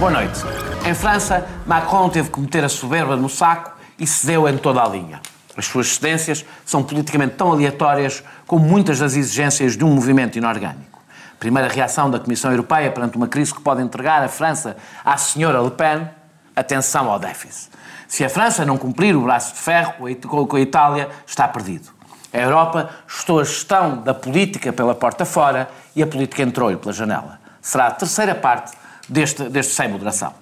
[0.00, 0.40] Boa noite.
[0.88, 4.88] Em França, Macron teve que meter a soberba no saco e cedeu em toda a
[4.88, 5.20] linha.
[5.54, 11.02] As suas cedências são politicamente tão aleatórias como muitas das exigências de um movimento inorgânico.
[11.38, 14.74] Primeira reação da Comissão Europeia perante uma crise que pode entregar a França
[15.04, 16.08] à senhora Le Pen,
[16.56, 17.70] atenção ao déficit.
[18.08, 19.92] Se a França não cumprir o braço de ferro
[20.26, 21.90] com a Itália, está perdido.
[22.32, 26.94] A Europa estou a gestão da política pela porta fora e a política entrou-lhe pela
[26.94, 27.38] janela.
[27.60, 28.79] Será a terceira parte
[29.10, 30.32] deste, deste Sem Moderação.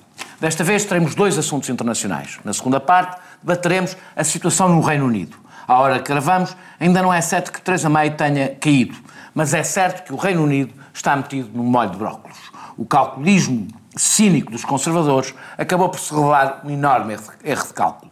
[0.41, 2.39] Desta vez teremos dois assuntos internacionais.
[2.45, 5.37] Na segunda parte, debateremos a situação no Reino Unido.
[5.67, 8.97] À hora que gravamos, ainda não é certo que Theresa May tenha caído,
[9.35, 12.39] mas é certo que o Reino Unido está metido num molho de brócolos.
[12.77, 18.11] O calculismo cínico dos conservadores acabou por se revelar um enorme erro de cálculo.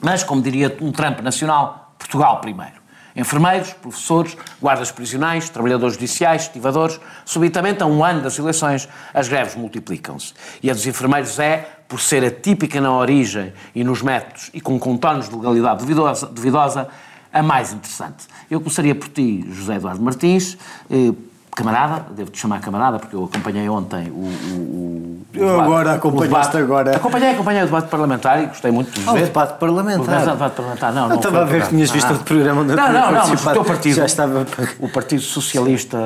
[0.00, 2.81] Mas, como diria um Trump nacional, Portugal primeiro.
[3.14, 6.98] Enfermeiros, professores, guardas prisionais, trabalhadores judiciais, estivadores.
[7.24, 10.32] Subitamente, a um ano das eleições, as greves multiplicam-se.
[10.62, 14.78] E a dos enfermeiros é, por ser atípica na origem e nos métodos e com
[14.78, 16.88] contornos de legalidade duvidosa, duvidosa
[17.32, 18.26] a mais interessante.
[18.50, 20.56] Eu começaria por ti, José Eduardo Martins.
[20.90, 21.12] Eh,
[21.54, 24.14] camarada, devo-te chamar camarada, porque eu acompanhei ontem o.
[24.14, 26.96] o, o eu debate, agora acompanhaste agora.
[26.96, 29.08] Acompanhei, acompanhei o debate parlamentar e gostei muito de ver.
[29.08, 30.22] Ah, o debate parlamentar.
[30.22, 31.08] O debate parlamentar, não.
[31.08, 32.14] não estava a ver que tinhas visto ah.
[32.14, 33.96] o programa onde Não, não, não, mas o teu partido.
[33.96, 34.46] Já estava.
[34.78, 35.98] O Partido Socialista.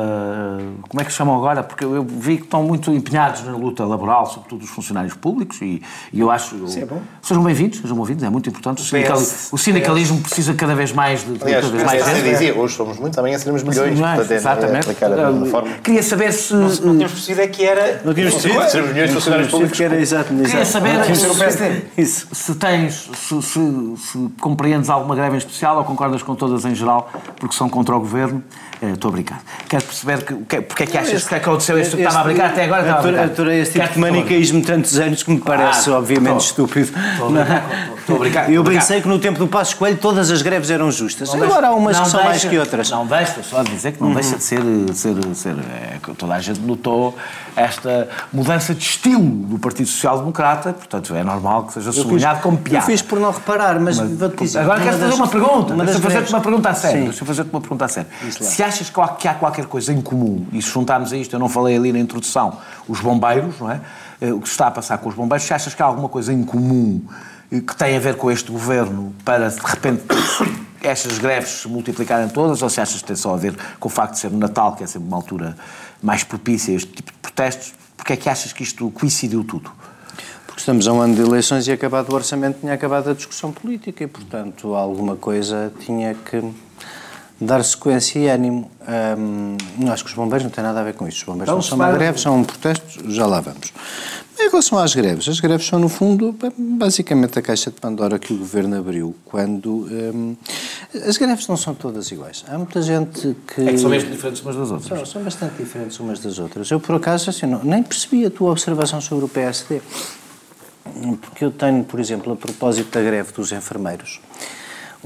[0.88, 1.62] Como é que se chamam agora?
[1.62, 5.82] Porque eu vi que estão muito empenhados na luta laboral, sobretudo os funcionários públicos, e,
[6.12, 6.66] e eu acho.
[6.68, 7.00] Sim, é bom.
[7.22, 8.82] Sejam bem-vindos, sejam bem-vindos, é muito importante.
[8.82, 9.18] O, sindical,
[9.52, 11.42] o sindicalismo precisa cada vez mais de.
[11.42, 13.94] Aliás, cada vez mais dizia, hoje somos muito, amanhã seremos milhões.
[13.94, 14.88] milhões exatamente.
[15.82, 16.54] Queria saber se.
[16.54, 18.00] Não, não tínhamos percebido é que era.
[18.04, 18.70] Não tínhamos percebido?
[18.70, 19.76] Ser milhões de funcionários públicos.
[19.76, 20.50] que era exato, exato.
[20.50, 23.60] Queria saber se, se, tens, se, se,
[23.96, 27.94] se, compreendes alguma greve em especial ou concordas com todas em geral, porque são contra
[27.94, 28.42] o governo.
[28.82, 29.40] Eh, estou a brincar.
[29.68, 31.96] Queres perceber que, que, porque é que achas que, é que aconteceu isto?
[31.96, 32.82] Estava a brincar até agora?
[32.82, 36.90] Estava a Adorei esse tipo de manicaísmo tantos anos que me parece, ah, obviamente, estúpido.
[37.98, 38.52] Estou a brincar.
[38.52, 41.34] Eu bem sei que no tempo do Passo Coelho todas as greves eram justas.
[41.34, 42.90] Agora há umas que são mais que outras.
[42.90, 44.60] Não deixa, só dizer que não deixa de ser.
[44.92, 47.16] ser, ser é, toda a gente notou
[47.54, 52.58] esta mudança de estilo do Partido Social Democrata, portanto é normal que seja sublinhado como
[52.58, 52.84] piada.
[52.84, 54.58] Eu fiz por não reparar, mas, mas vou-te dizer.
[54.60, 55.74] Agora quero fazer uma pergunta.
[55.74, 57.04] Deixa-me fazer-te uma pergunta a sério.
[57.04, 58.10] Deixa fazer-te uma pergunta a sério.
[58.30, 61.48] Se achas que há qualquer coisa em comum, e se juntarmos a isto, eu não
[61.48, 62.58] falei ali na introdução,
[62.88, 63.80] os bombeiros, não é?
[64.20, 66.08] Eh, o que se está a passar com os bombeiros, se achas que há alguma
[66.08, 67.02] coisa em comum
[67.50, 70.02] eh, que tem a ver com este governo para, de repente,
[70.86, 73.90] estas greves se multiplicarem todas, ou se achas que tem só a ver com o
[73.90, 75.56] facto de ser o Natal, que é sempre uma altura
[76.02, 77.74] mais propícia a este tipo de protestos?
[77.96, 79.70] Porque é que achas que isto coincidiu tudo?
[80.46, 83.52] Porque estamos a um ano de eleições e acabado o orçamento, tinha acabado a discussão
[83.52, 86.42] política e, portanto, alguma coisa tinha que
[87.40, 88.70] dar sequência e ânimo.
[89.18, 91.18] Um, acho que os bombeiros não têm nada a ver com isso.
[91.18, 93.72] Os bombeiros então, não são uma greve, são um protesto, já lá vamos.
[94.38, 98.34] Em relação às greves, as greves são, no fundo, basicamente a caixa de Pandora que
[98.34, 99.88] o governo abriu quando.
[99.90, 100.36] Um,
[101.06, 102.44] as greves não são todas iguais.
[102.46, 103.62] Há muita gente que.
[103.62, 104.98] É que são mesmo diferentes umas das outras.
[104.98, 106.70] São, são bastante diferentes umas das outras.
[106.70, 109.80] Eu, por acaso, assim, não, nem percebi a tua observação sobre o PSD.
[111.20, 114.20] Porque eu tenho, por exemplo, a propósito da greve dos enfermeiros,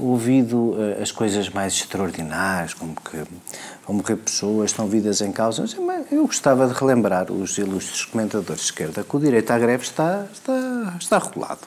[0.03, 3.17] ouvido uh, as coisas mais extraordinárias, como que
[3.85, 5.65] vão morrer pessoas, estão vidas em causa.
[6.11, 10.25] Eu gostava de relembrar os ilustres comentadores de esquerda que o direito à greve está,
[10.33, 11.61] está, está regulado.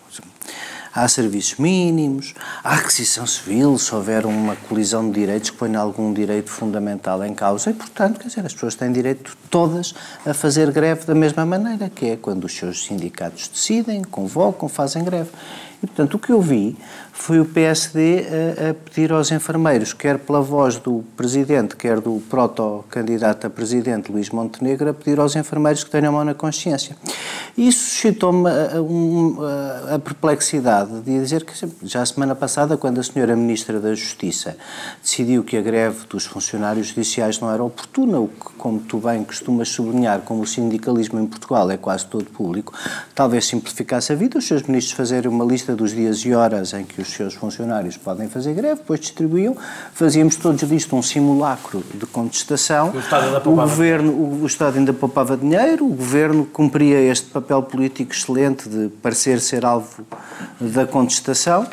[0.95, 6.13] Há serviços mínimos, há requisição civil, se houver uma colisão de direitos que ponha algum
[6.13, 7.71] direito fundamental em causa.
[7.71, 9.93] E, portanto, quer dizer, as pessoas têm direito todas
[10.25, 15.03] a fazer greve da mesma maneira, que é quando os seus sindicatos decidem, convocam, fazem
[15.03, 15.31] greve.
[15.85, 16.77] E, portanto, o que eu vi
[17.13, 22.23] foi o PSD a, a, pedir aos enfermeiros, quer pela voz do Presidente, quer do
[22.29, 26.97] proto-candidato a Presidente, Luís Montenegro, a pedir aos enfermeiros que tenham a mão na consciência.
[27.57, 31.53] Isso suscitou-me a, a, a, perplexidade de dizer que,
[31.83, 34.57] já a semana passada, quando a senhora Ministra da Justiça
[35.03, 39.25] decidiu que a greve dos funcionários judiciais não era oportuna, o que, como tu bem
[39.25, 42.73] costumas sublinhar, como o sindicalismo em Portugal é quase todo público,
[43.15, 46.85] talvez simplificasse a vida, os seus ministros fazerem uma lista dos dias e horas em
[46.85, 49.57] que os seus funcionários podem fazer greve, depois distribuíam,
[49.93, 52.93] fazíamos todos disto um simulacro de contestação.
[53.45, 58.13] O, o governo, o, o Estado ainda poupava dinheiro, o governo cumpria este papel político
[58.13, 60.05] excelente de parecer ser alvo
[60.75, 61.67] da contestação.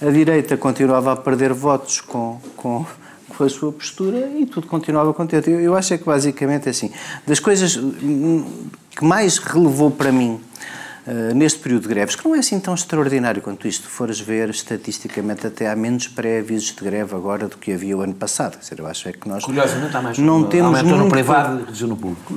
[0.00, 2.84] A direita continuava a perder votos com, com,
[3.28, 5.50] com a sua postura e tudo continuava contente.
[5.50, 6.92] Eu, eu acho é que basicamente é assim,
[7.26, 10.40] das coisas que mais relevou para mim
[11.06, 13.88] uh, neste período de greves, que não é assim tão extraordinário quanto isto.
[13.88, 18.14] Fores ver estatisticamente, até há menos pré-avisos de greve agora do que havia o ano
[18.14, 18.52] passado.
[18.52, 19.44] Quer dizer, eu acho é que nós.
[19.44, 20.18] Curiosamente, há mais.
[20.18, 22.34] Não temos aumentou muito no privado e reduziu no público.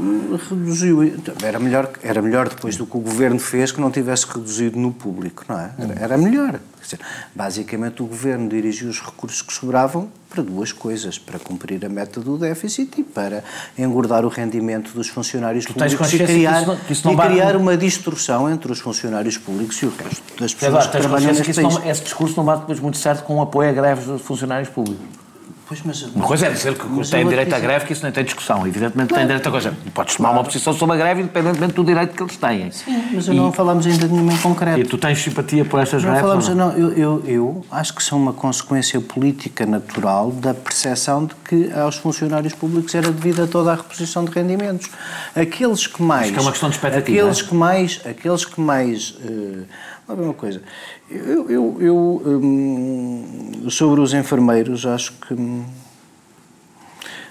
[0.50, 1.04] Reduziu.
[1.04, 4.80] Então, Era melhor, era melhor depois do que o governo fez que não tivesse reduzido
[4.80, 5.72] no público, não é?
[5.78, 6.60] Era, era melhor.
[6.86, 7.00] Dizer,
[7.34, 12.20] basicamente, o governo dirigiu os recursos que sobravam para duas coisas: para cumprir a meta
[12.22, 13.44] do déficit e para
[13.78, 17.14] engordar o rendimento dos funcionários tens públicos e que criar, isso não- que isso não
[17.14, 20.98] e criar uma distorção entre os funcionários públicos e o resto das pessoas Agora, que
[21.00, 21.74] trabalham que neste isso país.
[21.76, 24.70] não- esse discurso não bate depois muito certo com o apoio a greves dos funcionários
[24.70, 25.25] públicos.
[25.68, 28.04] Pois, mas, Uma coisa é dizer que mas tem direito à dizer- greve, que isso
[28.04, 28.68] nem tem discussão.
[28.68, 29.74] Evidentemente tem direito a coisa.
[29.96, 32.72] Podes tomar uma posição sobre a greve independentemente do direito que eles têm.
[33.12, 34.80] Mas não falámos ainda de nenhuma em concreto.
[34.80, 36.22] E tu tens simpatia por estas Não greves?
[36.22, 36.56] falamos, não?
[36.56, 41.72] não, eu, eu, eu acho que são uma consequência política natural da percepção de que
[41.74, 44.88] aos funcionários públicos era devida toda a reposição de rendimentos.
[45.36, 46.26] Aqueles que mais.
[46.26, 47.44] Acho que é uma questão de expectativa, Aqueles é?
[47.44, 48.02] que mais.
[48.06, 49.64] Aqueles que mais eh,
[50.08, 50.62] Ver uma coisa.
[51.10, 55.34] Eu, eu, eu, hum, sobre os enfermeiros, acho que.
[55.34, 55.64] hum,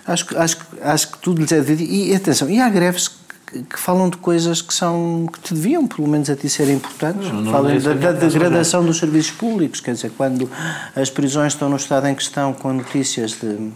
[0.06, 1.80] Acho que, acho, que- acho que tudo lhes é devido.
[1.80, 3.08] E atenção, e há greves
[3.46, 6.76] que, que falam de coisas que são que te deviam, pelo menos a ti, serem
[6.76, 7.26] importantes.
[7.32, 10.50] Não, não falam é da, que da quero degradação dos serviços públicos, quer dizer, quando
[10.94, 13.70] as prisões estão no estado em questão com notícias de,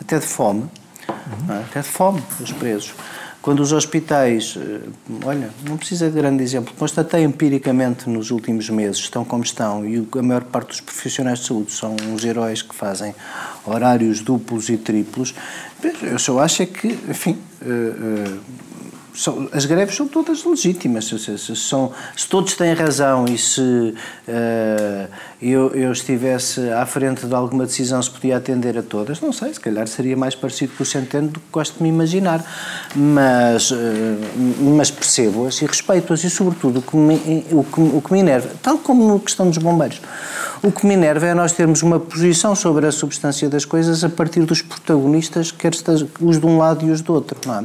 [0.00, 0.66] até de fome,
[1.48, 1.58] não é?
[1.58, 2.94] até de fome dos presos.
[3.44, 4.80] Quando os hospitais, eh,
[5.22, 10.02] olha, não precisa de grande exemplo, constatei empiricamente nos últimos meses, estão como estão, e
[10.18, 13.14] a maior parte dos profissionais de saúde são uns heróis que fazem
[13.66, 15.34] horários duplos e triplos.
[16.02, 18.38] Eu só acho é que, enfim, eh, eh,
[19.52, 21.04] as greves são todas legítimas.
[21.04, 23.94] Se, se- se se todos têm razão e se
[24.26, 25.06] eh,
[25.50, 29.52] eu, eu estivesse à frente de alguma decisão se podia atender a todas, não sei,
[29.52, 32.42] se calhar seria mais parecido com o Centeno do que gosto de me imaginar.
[32.94, 34.16] Mas, eh,
[34.76, 38.50] mas percebo-as e respeito-as e, sobretudo, o que, me, o, que, o que me enerva,
[38.62, 40.00] tal como na questão dos bombeiros,
[40.62, 44.08] o que me enerva é nós termos uma posição sobre a substância das coisas a
[44.08, 45.72] partir dos protagonistas, quer
[46.20, 47.38] os de um lado e os do outro.
[47.44, 47.64] Não é?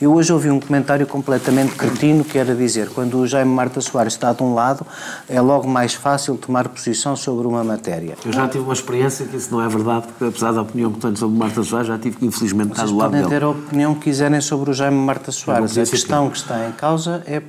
[0.00, 4.14] Eu hoje ouvi um comentário completamente cretino que era dizer quando o Jaime Marta Soares
[4.14, 4.86] está de um lado,
[5.28, 8.16] é logo mais fácil tomar posição sobre uma matéria.
[8.24, 11.00] Eu já tive uma experiência que isso não é verdade, porque apesar da opinião que
[11.00, 13.34] tenho sobre Marta Soares, já tive que infelizmente estar do lado podem dele.
[13.34, 15.72] ter a opinião que quiserem sobre o Jaime Marta Soares.
[15.76, 17.42] A ser questão que está em causa é.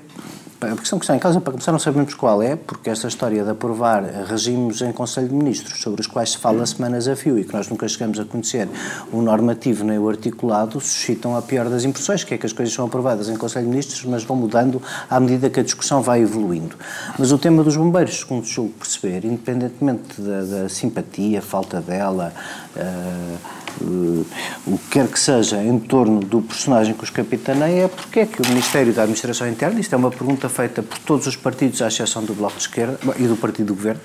[0.61, 3.45] A questão que está em causa, para começar, não sabemos qual é, porque esta história
[3.45, 7.39] de aprovar regimes em Conselho de Ministros, sobre os quais se fala semanas a fio
[7.39, 8.67] e que nós nunca chegamos a conhecer
[9.09, 12.75] o normativo nem o articulado, suscitam a pior das impressões, que é que as coisas
[12.75, 16.23] são aprovadas em Conselho de Ministros, mas vão mudando à medida que a discussão vai
[16.23, 16.75] evoluindo.
[17.17, 22.33] Mas o tema dos bombeiros, segundo julgo perceber, independentemente da, da simpatia, falta dela,
[22.75, 24.23] eh, eh,
[24.67, 28.25] o que quer que seja em torno do personagem que os capitaneia é porque é
[28.25, 31.81] que o Ministério da Administração Interna, isto é uma pergunta feita por todos os partidos,
[31.81, 34.01] à exceção do Bloco de Esquerda e do Partido do Governo,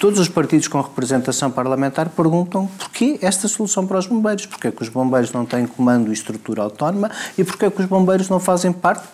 [0.00, 4.70] todos os partidos com representação parlamentar perguntam porquê esta solução para os bombeiros, porque é
[4.70, 8.30] que os bombeiros não têm comando e estrutura autónoma e porque é que os bombeiros
[8.30, 9.06] não fazem parte,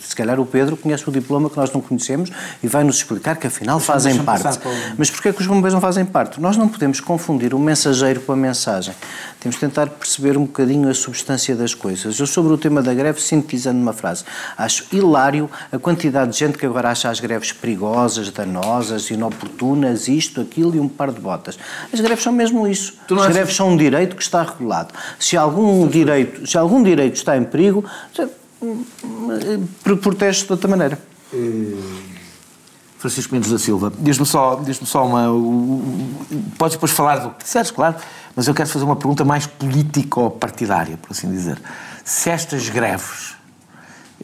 [0.00, 2.30] se calhar o Pedro conhece o diploma que nós não conhecemos
[2.62, 4.58] e vai nos explicar que afinal fazem deixa-me parte.
[4.58, 6.38] para Mas porquê é que os bombeiros não fazem parte?
[6.38, 8.94] Nós não podemos confundir o mensageiro com a mensagem.
[9.44, 12.18] Temos de tentar perceber um bocadinho a substância das coisas.
[12.18, 14.24] Eu, sobre o tema da greve, sintetizando numa frase,
[14.56, 20.40] acho hilário a quantidade de gente que agora acha as greves perigosas, danosas, inoportunas, isto,
[20.40, 21.58] aquilo e um par de botas.
[21.92, 22.94] As greves são mesmo isso.
[23.04, 24.94] As achas- greves são um direito que está regulado.
[25.18, 27.84] Se algum direito, se algum direito está em perigo,
[29.82, 30.98] protege-se de outra maneira.
[33.04, 35.26] Francisco Mendes da Silva, diz-me só, diz só uma.
[36.56, 37.96] Podes depois falar do que quiseres, claro,
[38.34, 41.60] mas eu quero fazer uma pergunta mais político-partidária, por assim dizer.
[42.02, 43.34] Se estas greves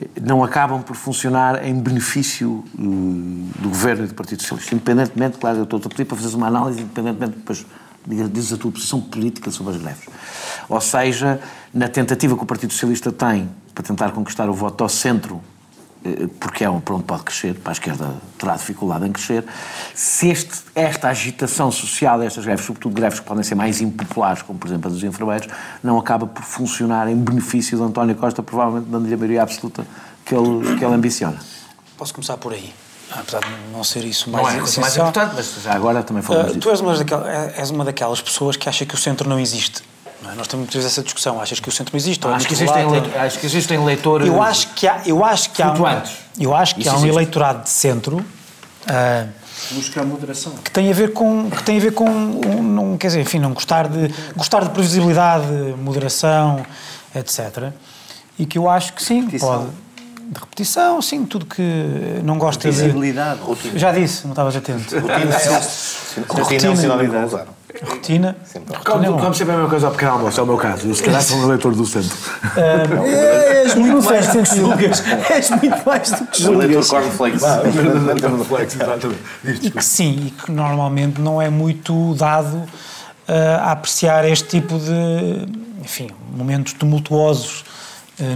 [0.00, 2.80] eh, não acabam por funcionar em benefício eh,
[3.60, 6.46] do governo e do Partido Socialista, independentemente, claro, eu estou a pedir para fazeres uma
[6.46, 7.66] análise, independentemente, depois
[8.06, 10.06] diz- dizes a tua posição política sobre as greves.
[10.70, 11.38] Ou seja,
[11.74, 15.40] na tentativa que o Partido Socialista tem para tentar conquistar o voto ao centro
[16.38, 19.44] porque é um para onde pode crescer, para a esquerda terá dificuldade em crescer.
[19.94, 24.58] Se este- esta agitação social destas greves, sobretudo greves que podem ser mais impopulares, como
[24.58, 25.48] por exemplo a dos enfermeiros,
[25.82, 29.86] não acaba por funcionar em benefício de António Costa, provavelmente dando-lhe a maioria absoluta
[30.24, 31.36] que ele, que ele ambiciona.
[31.98, 32.72] Posso começar por aí,
[33.10, 36.02] apesar de não ser isso Não mais é a coisa mais importante, mas já agora
[36.02, 36.60] também Uh, falamos disso.
[36.60, 39.82] tu és uma, daquel- és uma daquelas pessoas que acha que o centro não existe.
[40.22, 40.34] Não é?
[40.34, 41.40] Nós temos muitas vezes essa discussão.
[41.40, 42.24] Achas que o centro não existe?
[42.26, 42.86] ou é Acho que, existem
[43.18, 44.26] acho que existem leitores.
[44.26, 46.02] Eu acho que há, eu acho que há, um,
[46.38, 47.14] eu acho que Isso há um existe.
[47.14, 49.28] eleitorado de centro uh,
[49.72, 50.52] Buscar moderação.
[50.64, 53.38] que tem a ver com que tem a ver com um, não quer dizer enfim
[53.38, 55.46] não gostar de gostar de previsibilidade
[55.78, 56.64] moderação
[57.14, 57.70] etc
[58.38, 59.48] e que eu acho que sim Competição.
[59.48, 59.70] pode
[60.30, 61.60] de repetição, assim, tudo que
[62.22, 62.76] não gosta de.
[62.76, 63.40] Visibilidade.
[63.74, 64.96] Já disse, não estavas atento.
[66.28, 68.36] Rotina é um sinónimo que Rotina.
[68.84, 70.88] Como, é como sempre é a mesma coisa ao pequeno almoço, é o meu caso.
[70.88, 72.16] Eu, se calhar sou um leitor do centro.
[73.64, 75.02] És muito mais do que julgas.
[75.30, 76.88] És muito mais do que Leitor julgas.
[76.88, 77.42] cornflakes.
[79.62, 82.64] E que sim, e que normalmente não é muito dado
[83.28, 85.48] ah, a apreciar este tipo de,
[85.82, 87.64] enfim, momentos tumultuosos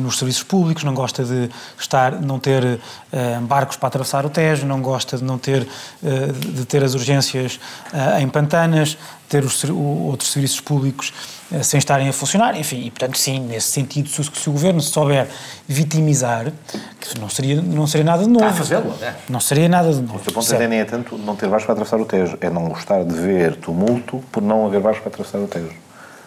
[0.01, 2.81] nos serviços públicos, não gosta de estar, não ter
[3.13, 5.67] ah, barcos para atravessar o Tejo, não gosta de não ter,
[6.05, 7.59] ah, de ter as urgências
[8.21, 8.97] em pantanas,
[9.29, 11.13] ter os, outros serviços públicos
[11.63, 14.81] sem estarem a funcionar, enfim, e portanto sim, nesse sentido, se, o- se o governo
[14.81, 15.29] se souber
[15.69, 16.51] vitimizar,
[17.01, 18.45] que não seria, não seria nada de novo.
[18.47, 19.15] a fazê-lo, é.
[19.29, 20.17] Não seria nada de novo.
[20.19, 20.69] O ponto certo?
[20.69, 23.57] nem é tanto não ter barcos para atravessar o Tejo, é não gostar de ver
[23.57, 25.71] tumulto por não haver barcos para atravessar o Tejo.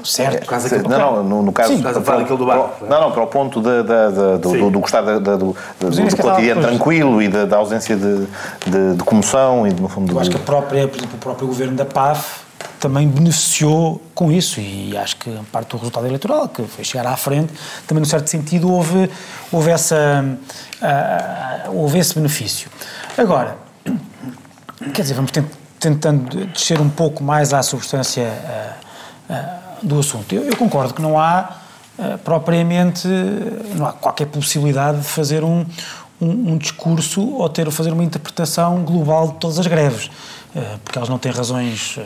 [0.03, 0.39] Certo.
[0.41, 2.85] Por causa daquilo- não, não, no, no caso, Sim, para- aquilo do barco.
[2.85, 5.55] Não, não, para o ponto da- da- do, do, do gostar do,
[6.17, 8.27] cotidiano tranquilo e da, ausência de,
[8.65, 11.19] de, de comoção e, no fundo, Eu acho de, que a própria, por exemplo, o
[11.19, 12.41] próprio governo da PAF
[12.79, 17.17] também beneficiou com isso e acho que parte do resultado eleitoral, que foi chegar à
[17.17, 17.51] frente,
[17.87, 19.09] também, num certo sentido, houve,
[19.51, 20.23] houve, essa,
[20.81, 22.69] ah, houve esse benefício.
[23.17, 23.57] Agora,
[24.93, 28.73] quer dizer, vamos tent- tentando descer um pouco mais à substância ah,
[29.29, 30.33] ah, do assunto.
[30.33, 31.57] Eu, eu concordo que não há
[31.99, 33.07] ah, propriamente,
[33.75, 35.65] não há qualquer possibilidade de fazer um,
[36.21, 40.11] um, um discurso ou ter, fazer uma interpretação global de todas as greves,
[40.55, 42.03] ah, porque elas não têm razões ah,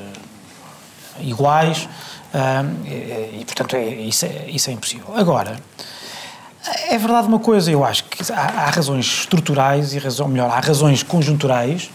[1.19, 1.89] iguais
[3.33, 5.13] e, portanto, é, isso, é, isso é impossível.
[5.13, 5.57] Agora,
[6.87, 10.61] é verdade uma coisa, eu acho que há, há razões estruturais e razão, melhor, há
[10.61, 11.91] razões conjunturais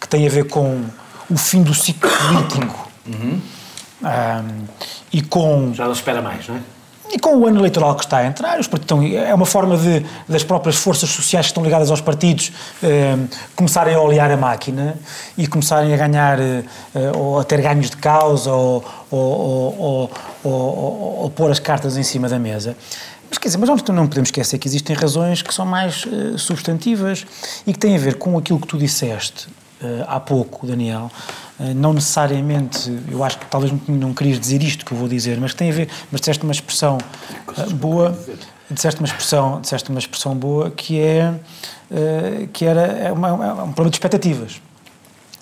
[0.00, 0.86] que têm a ver com
[1.28, 2.88] o fim do ciclo político
[4.02, 4.42] ah,
[5.12, 6.60] e com Já não espera mais, não é?
[7.10, 9.78] e com o ano eleitoral que está a entrar, os partidos estão- é uma forma
[9.78, 12.52] de, das próprias forças sociais que estão ligadas aos partidos
[12.82, 13.16] eh,
[13.56, 14.94] começarem a olear a máquina
[15.36, 16.62] e começarem a ganhar, eh,
[17.16, 20.10] ou a ter ganhos de causa, ou, ou,
[20.44, 20.52] ou,
[21.22, 22.76] ou, pôr as cartas em cima da mesa.
[23.30, 27.24] Mas quer dizer, mas não podemos esquecer que existem razões que são mais eh, substantivas
[27.66, 29.48] e que têm a ver com aquilo que tu disseste
[29.82, 31.10] eh, há pouco, Daniel,
[31.74, 35.52] não necessariamente, eu acho que talvez não, querias dizer isto que eu vou dizer, mas
[35.52, 36.98] que tem a ver, mas disseste uma expressão
[37.56, 38.16] eh, boa,
[38.70, 41.34] disseste uma expressão, disseste uma expressão boa que é
[41.90, 44.60] eh, que era é uma- é um problema de expectativas.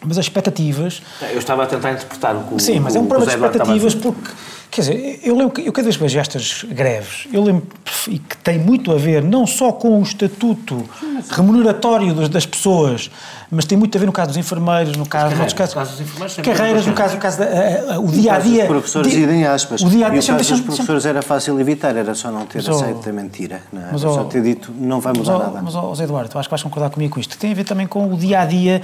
[0.05, 3.07] Mas as expectativas Eu estava a tentar interpretar o que o Sim, mas é um
[3.07, 4.31] problema de expectativas porque,
[4.71, 7.63] quer dizer, eu lembro que eu cada vez que vejo estas greves, eu lembro
[8.09, 10.85] e que tem muito a ver não só com o estatuto
[11.31, 13.11] remuneratório das, das pessoas,
[13.51, 15.91] mas tem muito a ver no caso dos enfermeiros, no caso, carreiras, casos, no caso
[15.93, 18.67] dos enfermeiros, carreiras, no caso, no caso da, a- a- o dia a Os dia.
[18.67, 19.83] professores di- idem aspas.
[19.83, 22.15] O dia a e dia, o deixa-me- caso dos deixa-me- professores era fácil evitar, era
[22.15, 23.63] só não ter Mas, aceito a mentira.
[23.73, 23.89] Não é?
[23.93, 25.63] mas, só ter dito, não vai Mas, mudar ó, nada.
[25.63, 27.87] mas, José Eduardo, eu acho que vais concordar comigo com isto, tem a ver também
[27.87, 28.83] com o dia a dia,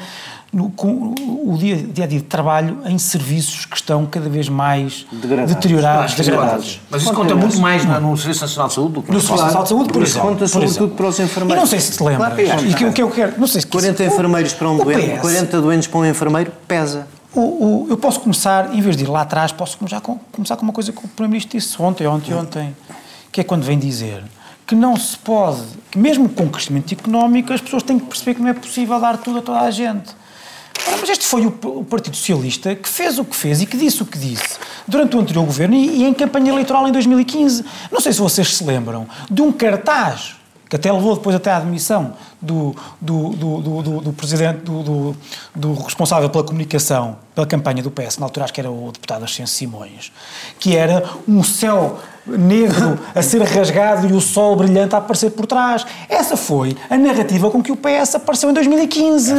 [0.53, 1.15] no, com
[1.47, 5.53] o dia, dia a dia de trabalho em serviços que estão cada vez mais Degradados.
[5.77, 6.81] Deteriorados, degradados.
[6.91, 9.43] Mas isso conta muito mais no, no Serviço Nacional de Saúde do que No Serviço
[9.43, 10.29] Nacional de Saúde, por exemplo.
[10.29, 11.57] Conta sobretudo para os enfermeiros.
[11.57, 12.35] E não sei se te lembras.
[12.35, 12.69] Claro é.
[12.69, 15.11] e que, o que eu quero, não sei se 40 o- enfermeiros para um doente,
[15.11, 17.07] PS, 40 doentes para um enfermeiro, pesa.
[17.35, 19.87] o- o- eu posso começar, em vez de ir lá atrás, posso com,
[20.33, 22.77] começar com uma coisa que o Primeiro-Ministro disse ontem, ontem, ontem,
[23.31, 24.23] que é quando vem dizer
[24.67, 25.61] que não se pode,
[25.91, 29.17] que mesmo com crescimento económico, as pessoas têm que perceber que não é possível dar
[29.19, 30.11] tudo a toda a gente.
[30.87, 34.03] Ora, Mas este foi o, Partido Socialista que fez o que fez e que disse
[34.03, 37.65] o que disse durante o anterior governo e, e em campanha eleitoral em 2015.
[37.91, 40.37] Não sei se vocês se lembram de um cartaz
[40.69, 44.83] que até levou depois até à admissão do, do, do, do, do- do presidente, do,
[44.83, 45.17] do,
[45.55, 49.25] do responsável pela comunicação, pela campanha do PS, na altura acho que era o deputado
[49.25, 50.13] Ascenso Simões,
[50.59, 55.45] que era um céu negro a ser rasgado e o sol brilhante a aparecer por
[55.45, 55.85] trás.
[56.09, 59.33] Essa foi a narrativa com que o PS apareceu em 2015.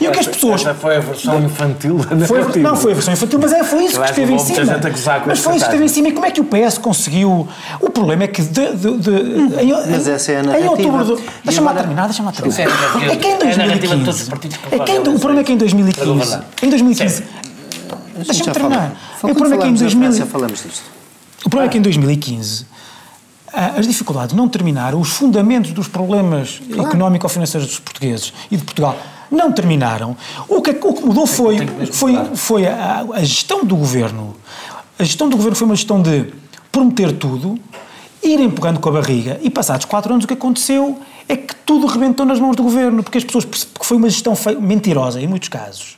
[0.00, 0.60] e o que as pessoas...
[0.60, 3.84] Essa foi a versão infantil da Foi, não, foi a versão infantil, mas é, foi
[3.84, 4.64] isso que esteve em cima.
[4.66, 6.08] gente a gozar com Mas foi isso que esteve em cima.
[6.08, 7.48] E como é que o PS conseguiu?
[7.80, 10.70] O problema é que de, de, de- em, Mas em- essa é a Em narrativa.
[10.70, 13.56] outubro do, E Deixa-me lá agora- terminar, deixa-me lá é É que em é a
[13.56, 14.22] narrativa de todos 2015.
[14.22, 16.06] os partidos que É que o problema é que em 2015.
[16.06, 16.44] governar.
[16.62, 17.22] Em 2015.
[17.22, 18.92] A gente Deixa-me terminar.
[19.22, 20.12] O problema é que em falamos da 2000.
[20.12, 20.82] França, falamos disto.
[21.44, 22.66] O problema é que em 2015
[23.52, 28.96] ah, as dificuldades não terminaram, os fundamentos dos problemas económico-financeiros dos portugueses e de Portugal
[29.30, 30.16] não terminaram.
[30.48, 31.58] O que, o que mudou foi,
[31.90, 34.36] foi, foi a, a gestão do governo.
[34.98, 36.32] A gestão do governo foi uma gestão de
[36.70, 37.58] prometer tudo,
[38.22, 40.98] ir empurrando com a barriga e passados quatro anos o que aconteceu
[41.28, 44.34] é que tudo rebentou nas mãos do governo, porque as pessoas porque foi uma gestão
[44.60, 45.96] mentirosa em muitos casos.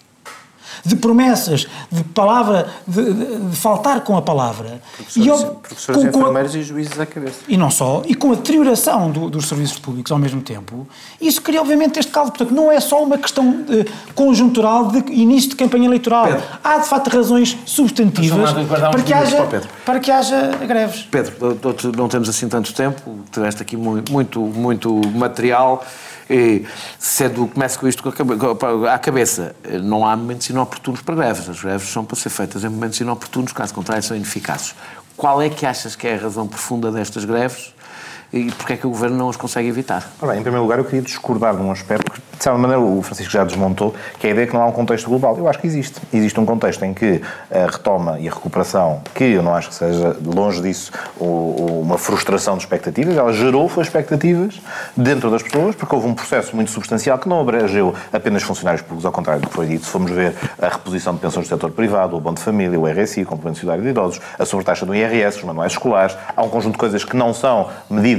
[0.84, 4.80] De promessas, de palavra, de, de, de faltar com a palavra.
[4.96, 7.36] Professores, e, professores com- com a- enfermeiros e juízes à cabeça.
[7.48, 10.86] e não só, e com a deterioração do- dos serviços públicos ao mesmo tempo,
[11.20, 12.30] isso cria obviamente este caldo.
[12.32, 16.26] Portanto, não é só uma questão eh, conjuntural de início de campanha eleitoral.
[16.26, 16.42] Pedro.
[16.62, 21.02] Há de facto razões substantivas para que, haja, para para que haja greves.
[21.10, 21.34] Pedro,
[21.96, 23.00] não temos assim tanto tempo,
[23.32, 25.84] tiveste aqui mu- muito, muito material.
[26.99, 28.02] Sendo, começo com isto
[28.90, 31.49] à cabeça, não há momentos inoportunos para greves.
[31.49, 34.75] As greves são para ser feitas em momentos inoportunos, caso contrário, são ineficazes.
[35.16, 37.73] Qual é que achas que é a razão profunda destas greves
[38.34, 40.10] e porque é que o Governo não as consegue evitar?
[40.20, 43.00] Ora em primeiro lugar, eu queria discordar de um aspecto que, de certa maneira, o
[43.00, 45.38] Francisco já desmontou, que é a ideia que não há um contexto global.
[45.38, 46.00] Eu acho que existe.
[46.12, 49.76] Existe um contexto em que a retoma e a recuperação, que eu não acho que
[49.76, 54.60] seja, longe disso, uma frustração de expectativas, ela gerou foi expectativas
[54.96, 59.06] dentro das pessoas, porque houve um processo muito substancial que não abrangeu apenas funcionários públicos,
[59.06, 59.84] ao contrário do que foi dito.
[59.84, 62.86] Se formos ver a reposição de pensões do setor privado, o abono de família, o
[62.86, 66.48] RSI, o complemento societário de idosos, a sobretaxa do IRS, os manuais escolares, há um
[66.48, 67.68] conjunto de coisas que não são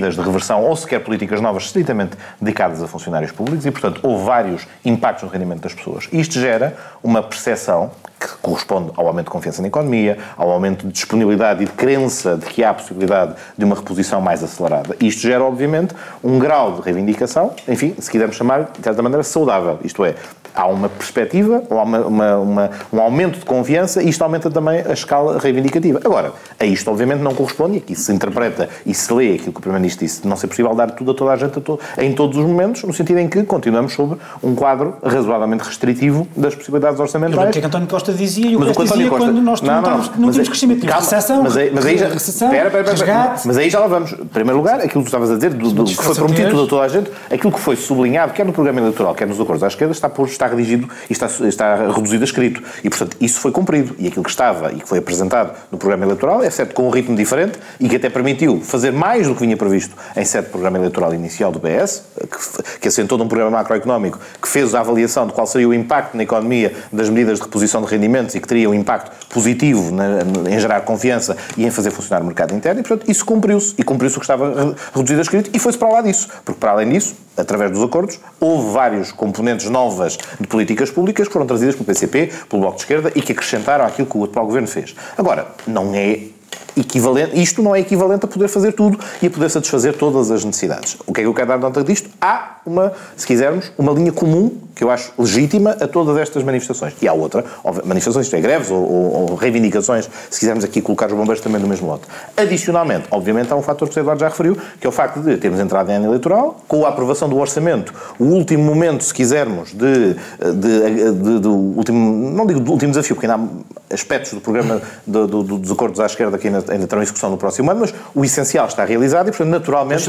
[0.06, 4.24] medidas de reversão ou sequer políticas novas estritamente dedicadas a funcionários públicos e, portanto, houve
[4.24, 6.08] vários impactos no rendimento das pessoas.
[6.12, 10.94] Isto gera uma percepção que corresponde ao aumento de confiança na economia, ao aumento de
[10.94, 14.96] disponibilidade e de crença de que há a possibilidade de uma reposição mais acelerada.
[15.00, 15.94] Isto gera, obviamente,
[16.24, 19.80] um grau de reivindicação, enfim, se quisermos chamar, de certa maneira, saudável.
[19.84, 20.16] Isto é,
[20.56, 24.50] há uma perspectiva, ou há uma, uma- uma- um aumento de confiança e isto aumenta
[24.50, 26.00] também a escala reivindicativa.
[26.04, 29.60] Agora, a isto obviamente não corresponde, e aqui se interpreta e se lê aquilo que
[29.60, 31.80] o Primeiro-Ministro disse, de não ser possível dar tudo a toda a gente a to-
[31.98, 36.56] em todos os momentos, no sentido em que continuamos sob um quadro razoavelmente restritivo das
[36.56, 37.50] possibilidades orçamentais.
[37.50, 39.26] o que é que António Costa dizia e o que o que dizia Costa...
[39.26, 40.86] quando nós não, não, não, tínhamos aí- crescimento.
[40.86, 43.48] Calma, recessão, mas aí, mas aí já, recessão, espera, espera, espera, resgate.
[43.48, 44.14] mas aí já lá vamos.
[44.14, 46.68] Em primeiro lugar, aquilo que tu estavas a dizer, do, do que foi prometido a
[46.68, 49.68] toda a gente, aquilo que foi sublinhado, quer no programa eleitoral, quer nos acordos à
[49.68, 52.62] esquerda, está, posto, está redigido e está, está reduzido a escrito.
[52.84, 53.96] E, portanto, isso foi cumprido.
[53.98, 56.90] E aquilo que estava e que foi apresentado no programa eleitoral é certo com um
[56.90, 60.52] ritmo diferente e que até permitiu fazer mais do que vinha previsto em sede de
[60.52, 65.28] programa eleitoral inicial do PS, que, que assentou num programa macroeconómico que fez a avaliação
[65.28, 68.48] de qual seria o impacto na economia das medidas de reposição de rendimentos e que
[68.48, 72.80] teria um impacto positivo na- em gerar confiança e em fazer funcionar o mercado interno.
[72.80, 73.74] E, portanto, isso cumpriu-se.
[73.78, 76.28] E cumpriu-se o que estava re- reduzido a escrito e foi-se para lá disso.
[76.44, 81.34] Porque, para além disso, através dos acordos, houve vários componentes novas de políticas públicas que
[81.34, 84.46] foram trazidas pelo PCP, pelo Bloco de Esquerda e que acrescentaram aquilo que o atual
[84.46, 84.96] governo fez.
[85.18, 86.36] Agora, não é
[86.78, 90.44] equivalente, isto não é equivalente a poder fazer tudo e a poder satisfazer todas as
[90.44, 90.98] necessidades.
[91.06, 92.10] O que é que eu quero dar nota disto?
[92.20, 96.94] Há uma, se quisermos, uma linha comum que eu acho legítima a todas estas manifestações.
[97.02, 97.46] E há outra,
[97.86, 101.62] manifestações, isto é, greves ou, ou- ou reivindicações, se quisermos aqui colocar os bombeiros também
[101.62, 102.04] no mesmo lote.
[102.36, 104.02] Adicionalmente, obviamente, há um fator que o.
[104.02, 106.90] Eduardo já referiu, que é o facto de termos entrado em ano eleitoral, com a
[106.90, 112.60] aprovação do orçamento, o último momento, se quisermos, de, de- de- do último, não digo
[112.60, 113.42] do último desafio, porque ainda
[113.90, 117.02] há aspectos do programa do- do- do- dos acordos à esquerda que ainda, ainda terão
[117.02, 120.04] execução no próximo ano, mas o essencial está realizado e, portanto, naturalmente,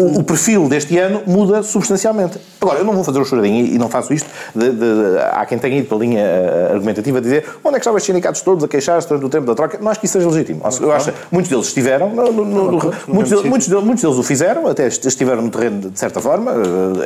[0.00, 2.38] o, o perfil deste ano muda substancialmente.
[2.60, 4.28] Agora, eu não vou fazer o choradinho e, e não faço isto.
[4.54, 7.78] De, de- há quem tenha ido pela linha eh, argumentativa de dizer onde é que
[7.78, 9.78] estavam os sindicatos todos a queixar-se durante o tempo da troca.
[9.80, 10.62] Não acho que isso seja legítimo.
[10.80, 14.02] Eu acho que muitos deles estiveram, no- no- no- no- muitos, deles, muitos, deles, muitos
[14.02, 16.52] deles o fizeram, até estiveram no terreno de, certa forma,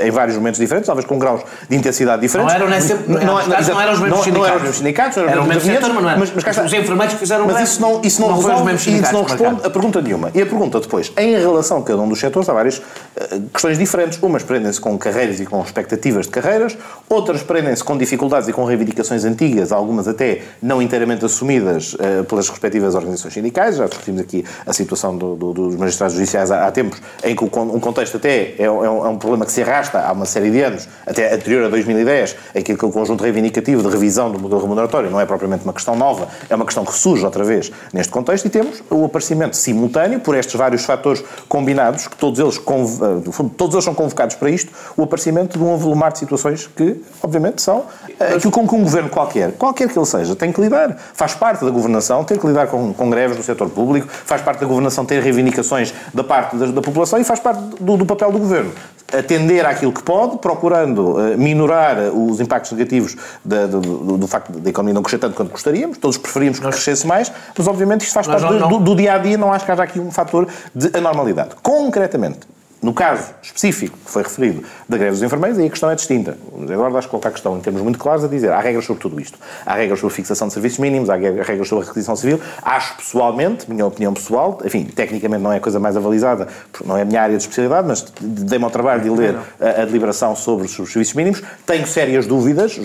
[0.01, 2.53] eh, em vários momentos diferentes, talvez com graus de intensidade diferentes.
[2.53, 4.55] Não eram nem sempre- Não, não, não, não eram os mesmos não, não eram sindicatos.
[4.57, 6.65] os mesmos sindicatos, não Era o mesmo gabinetes, setor, mas mas cá está.
[6.65, 9.13] Os enfermeiros que fizeram Mas isso não, isso não, não os resolve mesmos e isso
[9.13, 10.31] não sindicatos responde a pergunta nenhuma.
[10.35, 12.83] E a pergunta depois, em relação a cada um dos setores, há várias
[13.17, 14.19] eh, questões diferentes.
[14.23, 16.77] Umas prendem-se com carreiras e com expectativas de carreiras,
[17.09, 22.49] outras prendem-se com dificuldades e com reivindicações antigas, algumas até não inteiramente assumidas eh, pelas
[22.49, 23.77] respectivas organizações sindicais.
[23.77, 27.45] Já discutimos aqui a situação do- do- dos magistrados judiciais há, há tempos, em que
[27.45, 30.25] o um contexto até é, é um, é um problema que se arrasta há uma
[30.27, 34.39] série de anos, até anterior a 2010, em que aquele conjunto reivindicativo de revisão do
[34.39, 37.71] modelo remuneratório não é propriamente uma questão nova, é uma questão que surge outra vez
[37.93, 42.57] neste contexto e temos o aparecimento simultâneo, por estes vários fatores combinados, que todos eles,
[42.59, 46.82] eh, todos eles são convocados para isto, o aparecimento de um avolumar de situações que,
[47.23, 47.85] obviamente, são
[48.21, 50.97] eh, aquilo com que um governo qualquer, qualquer que ele seja, tem que lidar.
[51.15, 54.61] Faz parte da governação ter que lidar com, com greves no setor público, faz parte
[54.61, 58.31] da governação ter reivindicações da parte da, da população e faz parte do, do papel
[58.33, 58.73] do governo.
[59.17, 63.15] Atender àquilo que pode, procurando eh, minorar os impactos negativos
[63.45, 66.67] da- do, do- do facto da economia não crescer tanto quanto gostaríamos, todos preferimos que
[66.67, 69.67] crescesse mais, mas obviamente isto faz Nós parte não- do dia a dia, não acho
[69.67, 71.51] que haja aqui um fator de anormalidade.
[71.63, 72.39] Concretamente,
[72.83, 76.37] No caso específico que foi referido da greve dos enfermeiros, aí a questão é distinta.
[76.53, 78.85] O Eduardo acho que coloca a questão em termos muito claros a dizer há regras
[78.85, 79.39] sobre tudo isto.
[79.65, 82.41] Há regras sobre fixação de serviços mínimos, há regras sobre a requisição civil.
[82.61, 86.97] Acho pessoalmente, minha opinião pessoal, enfim, tecnicamente não é a coisa mais avalizada, porque não
[86.97, 90.35] é a minha área de especialidade, mas dei-me ao trabalho de ler a, a deliberação
[90.35, 91.41] sobre os serviços mínimos.
[91.65, 92.81] Tenho sérias dúvidas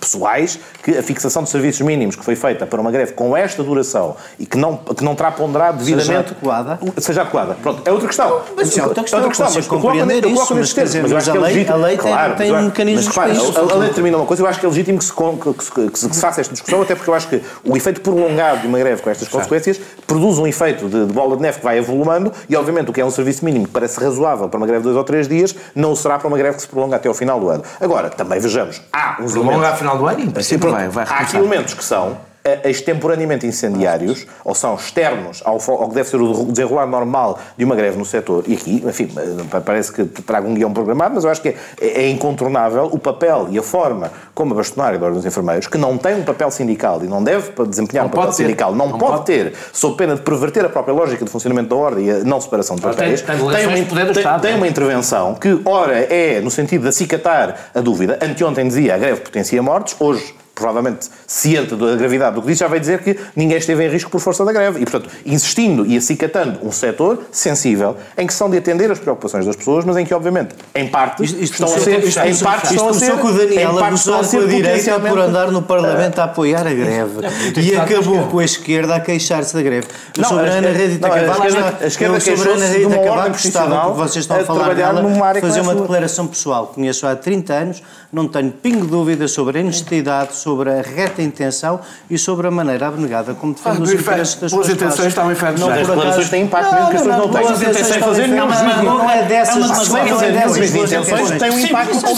[0.00, 3.62] pessoais que a fixação de serviços mínimos que foi feita para uma greve com esta
[3.62, 6.06] duração e que não, que não terá ponderado devidamente...
[6.06, 6.78] Seja adequada.
[6.98, 7.54] Seja adequada.
[7.62, 8.42] Pronto, é outra questão.
[8.56, 9.18] Mas é outra questão.
[9.18, 11.12] É outra questão, mas eu coloco, compreender coloco isso, nestes mas, termos.
[11.12, 13.58] Mas mas a lei- a lei tem- Claro, tem mas eu- mecanismos mas, para isso.
[13.58, 15.90] A, lei determina uma coisa, eu acho que é legítimo que se, que que se-
[15.90, 18.78] que se faça esta discussão, até porque eu acho que o efeito prolongado de uma
[18.78, 22.32] greve com estas consequências produz um efeito de, de bola de neve que vai avolumando
[22.48, 24.84] e, obviamente, o que é um serviço mínimo que parece razoável para uma greve de
[24.84, 27.38] dois ou três dias, não será para uma greve que se prolonga até ao final
[27.40, 27.62] do ano.
[27.80, 31.18] Agora, também vejamos, há uns Prolonga ao final do ano em princípio, vai, vai há
[31.18, 32.16] aqui elementos que são
[32.64, 37.74] extemporaneamente incendiários, ou são externos ao, ao que deve ser o desenrolar normal de uma
[37.76, 41.30] greve no setor, e aqui, enfim, eh, parece que trago um guião programado, mas eu
[41.30, 45.20] acho que é, é incontornável o papel e a forma como a bastonária da Ordem
[45.20, 48.32] dos Enfermeiros, que não tem um papel sindical e não deve desempenhar Não um papel
[48.32, 49.24] sindical, não, Não pode, pode.
[49.26, 52.40] ter, sob pena de perverter a própria lógica de funcionamento da Ordem e a não
[52.40, 54.56] separação de Ela tem- papéis, tem delegações uma, tem- Estado, tem é?
[54.56, 58.18] uma intervenção que, ora, é no sentido de acicatar a dúvida.
[58.20, 62.68] Anteontem dizia a greve potencia mortes, hoje, provavelmente ciente da gravidade do que disse, já
[62.68, 64.80] vai dizer que ninguém esteve em risco por força da greve.
[64.80, 69.46] E, portanto, insistindo e acicatando um setor sensível em que são de atender as preocupações
[69.46, 72.36] das pessoas, mas em que, obviamente, em parte Isto- isto estão a ser, isto em
[72.36, 74.48] parte isto estão a ser, com o Daniel em a parte estão a gozar ser
[74.48, 77.20] direita por andar no Parlamento a apoiar a greve.
[77.60, 79.86] E acabou com a esquerda a queixar-se da greve.
[80.18, 81.42] O soberano Rita Cavaco
[81.82, 85.58] a esquerda queixou-se de uma ordem gostava, porque vocês estão a falar nela, que fazer
[85.60, 86.66] é uma declaração pessoal.
[86.68, 87.82] Conheço há 30 anos,
[88.12, 92.50] não tenho pingo de dúvida sobre a honestidade, sobre a reta intenção e sobre a
[92.50, 95.70] maneira abnegada como defende Ah, os interesses das Boas suas intenções estão em inferno Não
[95.70, 97.56] As declarações acaso- têm impacto mesmo que as pessoas não boas tenham.
[97.56, 98.82] intenções Sem estão fazer nenhum juízo.
[98.82, 101.38] Não é dessas Mas é boas intenções intenções.
[101.40, 102.16] tem um impacto Sim, sobre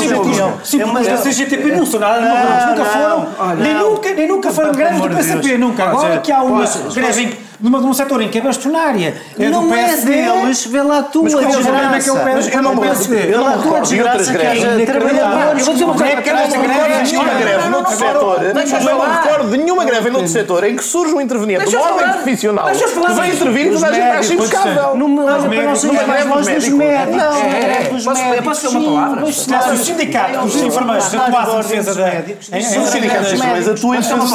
[0.64, 3.26] sim, É porque a CGTP não são nada democráticos, nunca foram,
[4.16, 5.84] nem nunca, foram Pelo greves do PCP, nunca.
[5.84, 9.50] Agora que há uma greve em- numa, num setor em que é bastonária, é do
[9.50, 12.24] Não é PSD, deles, vê lá tu, Mas a é o problema que eu desgraça.
[12.24, 12.36] peço?
[12.46, 13.34] Mas eu não me PSD.
[13.34, 14.62] eu não recordo de outras desgraça greves.
[15.58, 17.96] Eu vou dizer uma coisa, Não é Eu não recordo de nenhuma é greve noutro
[17.96, 18.42] setor.
[18.44, 19.22] Eu não me falar.
[19.22, 23.12] recordo de nenhuma greve noutro setor em que surge um interveniente de ordem profissional que
[23.14, 24.96] vai intervir e toda a gente acha impecável.
[24.96, 27.16] Numa greve dos dos médicos.
[27.16, 27.42] Não.
[27.42, 29.20] É, dos posso- eu médicos, posso dizer uma palavra?
[29.22, 32.08] mas Se o sindicato dos enfermeiros Não, atuassem em não, defesa dos da...
[32.08, 34.34] em- em- Os sindicatos em- mas atuam em defesa em dos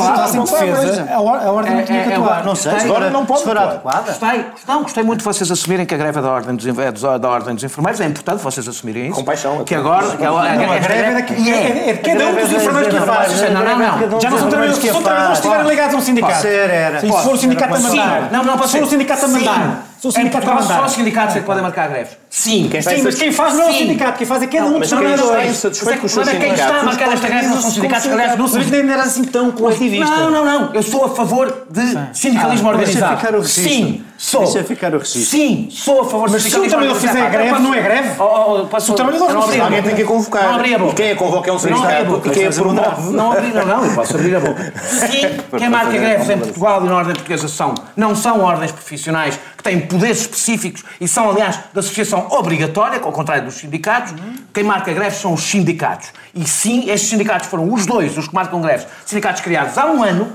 [1.12, 2.44] a or- a ordem não tinha que é- é- atuar.
[2.46, 3.70] Não sei, se Agora for- não pode se for atuar.
[3.74, 4.02] adequada.
[4.12, 6.92] Gostei, não, gostei muito de vocês assumirem que a greve é da ordem dos, é
[6.92, 8.02] dos- da ordem dos enfermeiros.
[8.02, 9.16] É importante vocês assumirem isso.
[9.16, 9.64] Com paixão.
[9.64, 10.16] Que agora.
[10.18, 12.98] Que ela, Não, a greve é daqui- é- é de cada um dos enfermeiros que
[12.98, 13.42] a faz.
[13.42, 13.80] Não, não,
[14.10, 14.22] não.
[14.22, 16.34] Já não são trabalhadores, são trabalhadores que estiverem ligados a um sindicato.
[16.34, 17.00] Pode ser, era.
[17.02, 18.30] Sim, se for o sindicato a mandar.
[18.32, 18.84] Não, não pode Se for ser.
[18.84, 19.84] o sindicato a mandar.
[20.08, 22.18] Em sindicato a Portugal, só os sindicatos é que podem marcar greves.
[22.30, 22.68] Sim.
[22.70, 24.80] Quem está Sim, mas quem faz não é o sindicato, quem faz é cada um
[24.80, 25.62] dos Mas quem está trabalhadores.
[26.00, 28.48] com os seus Mas quem está a marcar esta greve não são sindicatos, aliás, não
[28.48, 30.16] são Mas nem era assim tão coletivista.
[30.16, 30.74] Não, não, não.
[30.74, 33.44] Eu sou a favor de sindicalismo Ah, organizado.
[33.46, 34.44] Sim, sou.
[34.44, 35.22] Deixa ficar o registro.
[35.26, 38.10] Sim, sou a favor Mas de se o trabalhador fizer greve, não é greve?
[38.20, 40.44] Oh, oh, Se o trabalhador não fizer- abri a Alguém tem que a convocar.
[40.44, 40.92] Não abri a boca.
[40.92, 42.06] E quem a convoca é um Não abri a sindicato.
[42.12, 42.28] boca.
[42.28, 43.12] E quem a um promove.
[43.14, 44.74] Não abri, não, não, eu posso abrir a boca.
[44.84, 49.40] Sim, quem marca greves em Portugal e na ordem portuguesa são, não são ordens profissionais
[49.58, 54.14] que têm poderes específicos e são, aliás, de associação obrigatória, ao contrário dos sindicatos.
[54.54, 56.10] Quem marca greves são os sindicatos.
[56.36, 60.04] E sim, estes sindicatos foram os dois, os que marcam greves, sindicatos criados há um
[60.04, 60.32] ano.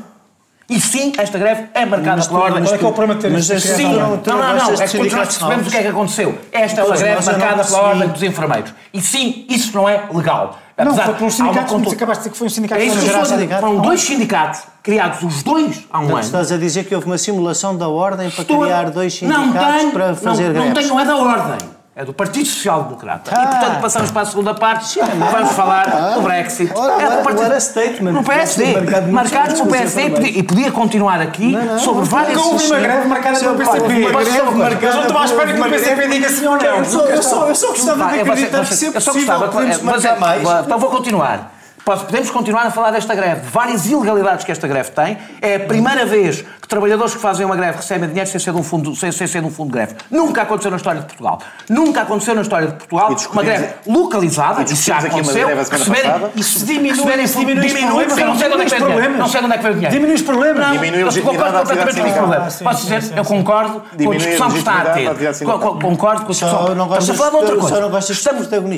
[0.68, 2.60] E sim, esta greve é marcada Mas pela tu- ordem.
[2.60, 4.08] mas Qual é que é o problema de ter Mas este- Sim, não, não- não,
[4.08, 6.38] não, não não, é de que todos nós percebemos o que é que aconteceu.
[6.52, 8.74] Esta é uma greve mas não marcada pela ordem dos enfermeiros.
[8.92, 10.58] E sim, isso não é legal.
[10.76, 12.80] Não, Apesar- foi uma sindicatos, como contu- tu acabaste de dizer que foi um sindicato
[12.80, 13.60] É isso que eu foi sindicato.
[13.60, 16.20] Foram dois sindicatos, criados os dois há um Portanto, ano.
[16.20, 19.80] estás a dizer que houve uma simulação da ordem para Estou criar dois Não sindicatos
[19.82, 21.68] tem, para fazer não, não tem, não é da ordem.
[21.96, 23.30] É do Partido Social Democrata.
[23.30, 23.46] E, Ah.
[23.46, 24.98] portanto, passamos para a segunda parte.
[24.98, 26.72] Vamos falar do Brexit.
[26.74, 27.44] Ora, é do Partido...
[27.44, 28.10] ora, statement.
[28.12, 28.72] No PSD.
[28.72, 32.36] Marcado Marcado sobre pelo PSD e podia, e podia continuar aqui não, sobre não, várias...
[32.36, 33.78] Nunca houve uma greve marcada pelo PCP.
[33.78, 36.64] Uma greve Eles não estão à espera que o PCP diga sim ou não.
[36.64, 40.16] Eu só, gostava de acreditar que você- se é eu só possível podemos mas marcar
[40.16, 40.64] é- mais.
[40.66, 41.53] Então vou continuar.
[41.84, 45.18] Podemos continuar a falar desta greve, de várias ilegalidades que esta greve tem.
[45.42, 48.58] É a primeira vez que trabalhadores que fazem uma greve recebem dinheiro sem ser de
[48.58, 49.94] um fundo, sem, sem ser de um fundo de greve.
[50.10, 51.38] Nunca aconteceu na história de Portugal.
[51.68, 55.44] Nunca aconteceu na história de Portugal uma greve localizada, e isso já discutimos aqui uma
[55.44, 58.48] aconteceu, greve a semana receberem, isso Se diminui- receberem diminui os diminui, eu não sei
[58.48, 58.94] de onde é que vem o dinheiro.
[58.94, 59.18] problemas.
[59.18, 59.94] Não sei de onde é que vem o dinheiro.
[59.94, 60.66] Diminui os problemas.
[60.66, 62.52] Não, Diminui a eu legitimidade concordo completamente com os problemas.
[62.54, 63.34] Sim, Posso dizer, sim, eu sim.
[63.34, 65.44] concordo com a Diminui a discussão que está a ter.
[65.44, 66.48] Concordo com a discussão.
[66.48, 67.74] Estamos a falar de outra coisa.
[67.74, 68.24] só não gostas.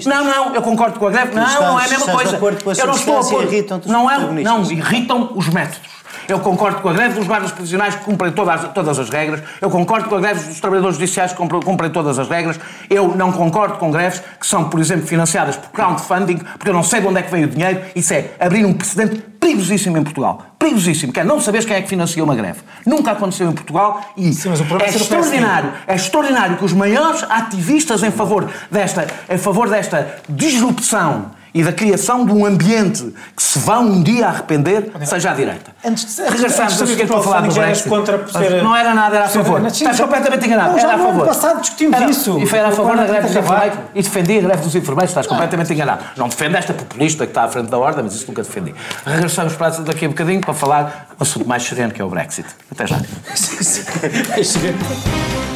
[0.07, 1.35] Não, não, eu concordo com a greve.
[1.35, 2.37] Não, não é a mesma coisa.
[2.83, 5.97] Eu não estou a irritam-te os Não é, não, irritam os métodos.
[6.29, 9.43] Eu concordo com a greve dos guardas prisionais que cumprem todas, todas as regras.
[9.61, 12.59] Eu concordo com a greve dos trabalhadores judiciais que cumprem, cumprem todas as regras.
[12.91, 16.83] Eu não concordo com greves que são, por exemplo, financiadas por crowdfunding, porque eu não
[16.83, 17.81] sei de onde é que vem o dinheiro.
[17.95, 20.43] Isso é abrir um precedente perigosíssimo em Portugal.
[20.59, 22.61] Perigosíssimo, que é não saberes quem é que financia uma greve.
[22.85, 26.65] Nunca aconteceu em Portugal e Sim, mas o problema é é extraordinário, é extraordinário que
[26.65, 32.45] os maiores ativistas em favor desta, em favor desta disrupção e da criação de um
[32.45, 35.71] ambiente que se vão um dia arrepender, seja à direita.
[35.83, 37.89] Antes de- de- Regressamos antes de a que para falar do Brexit.
[38.31, 39.67] ser- Não era nada, era a ser- favor.
[39.67, 40.73] Estás completamente enganado.
[40.73, 41.27] Não, já era a no favor.
[41.27, 42.39] passado discutimos Era- isso.
[42.39, 43.79] E foi era a favor da greve dos enfermeiros.
[43.95, 45.11] E defendi a greve dos enfermeiros.
[45.11, 46.05] Estás completamente enganado.
[46.15, 48.75] Não defendo esta populista que está à frente da ordem, mas isso nunca defendi.
[49.07, 52.47] Regressamos para daqui a bocadinho para falar um assunto mais sereno que é o Brexit.
[52.71, 53.01] Até já.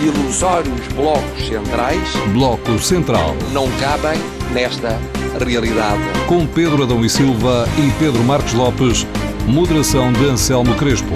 [0.00, 3.34] Ilusórios blocos centrais Bloco Central.
[3.52, 4.18] não cabem
[4.52, 4.98] nesta
[5.44, 6.00] realidade.
[6.28, 9.06] Com Pedro Adão e Silva e Pedro Marcos Lopes.
[9.46, 11.12] Moderação de Anselmo Crespo.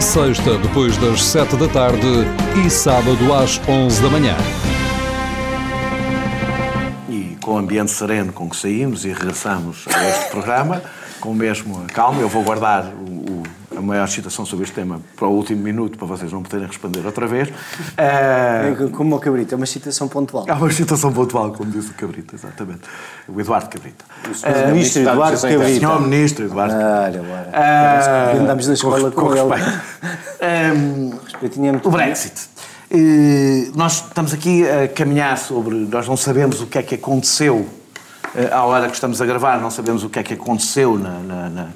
[0.00, 2.06] Sexta, depois das sete da tarde
[2.64, 4.36] e sábado às onze da manhã.
[7.08, 10.82] E com o ambiente sereno com que saímos e regressamos a este programa,
[11.20, 13.19] com o mesmo calma, eu vou guardar o- o-
[13.80, 17.04] a maior citação sobre este tema para o último minuto, para vocês não poderem responder
[17.04, 17.48] outra vez.
[17.96, 20.44] Eh, É Como o Cabrito, é uma citação pontual.
[20.48, 22.82] Há uma citação pontual, como disse o Cabrita, exatamente.
[23.28, 24.04] O Eduardo Cabrita.
[24.24, 25.64] O ministro da Eduardo Cabrita.
[25.66, 27.50] Senhor Ministro Eduardo Olha, bora.
[27.52, 29.40] Ah, Andamos na escola com, ele.
[29.54, 29.80] respeito.
[30.40, 32.34] Ehm, Respeitinho é muito o Brexit.
[32.90, 35.74] Eh, nós estamos aqui a caminhar sobre.
[35.76, 37.68] Nós não sabemos o que é que aconteceu
[38.34, 41.18] eh, à hora que estamos a gravar, não sabemos o que é que aconteceu na-
[41.20, 41.66] na- na, eh,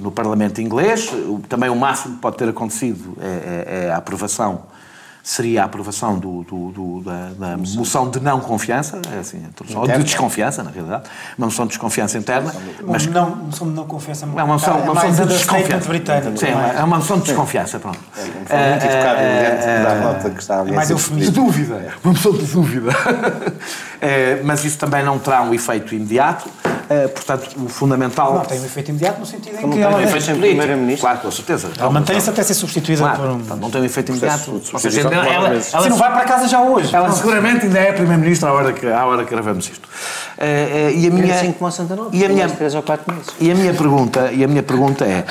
[0.00, 1.10] no Parlamento inglês.
[1.48, 4.70] Também o máximo que pode ter acontecido é, é- é a aprovação.
[5.24, 9.40] Seria a aprovação do, do- do- da, da moção de não confiança, é assim,
[9.76, 11.04] ou de desconfiança, na realidade,
[11.38, 12.52] uma moção de desconfiança interna,
[12.84, 15.88] mas não, não, não confessa é uma moção, uma é moção de desconfiança.
[15.88, 16.36] britânico.
[16.36, 16.74] Sim, é?
[16.76, 18.00] é uma moção de desconfiança, pronto.
[18.12, 20.72] Foi muito educado e elegante de dar nota que está ali.
[20.72, 21.30] É mais eufemismo.
[21.32, 22.90] De dúvida, uma moção de dúvida.
[24.02, 26.50] Eh, mas isso também não terá um efeito imediato,
[26.90, 28.34] eh, portanto, o fundamental.
[28.34, 30.40] Não tem um efeito imediato no sentido em Como que tem ela, um efeito efeito
[30.40, 31.00] primeiro-ministro.
[31.02, 31.70] Claro, com certeza.
[31.78, 33.38] ela mantém-se até ser substituída Claro, por um.
[33.38, 34.60] portanto, não tem um efeito imediato.
[34.80, 35.66] seja, ela, ela, meses.
[35.66, 36.92] Se não vai para casa já hoje.
[36.92, 39.88] ela seguramente ainda é Primeira-Ministra à hora que, à hora que gravamos isto.
[40.36, 43.14] Eh, e a minha, assim como a Santa Nova, e a minha, três ou quatro
[43.14, 43.30] meses.
[43.38, 45.24] E a minha pergunta, e a minha pergunta é,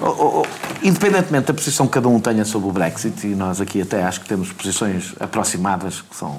[0.00, 0.46] oh, oh, oh,
[0.82, 4.22] independentemente da posição que cada um tenha sobre o Brexit, e nós aqui até acho
[4.22, 6.38] que temos posições aproximadas que são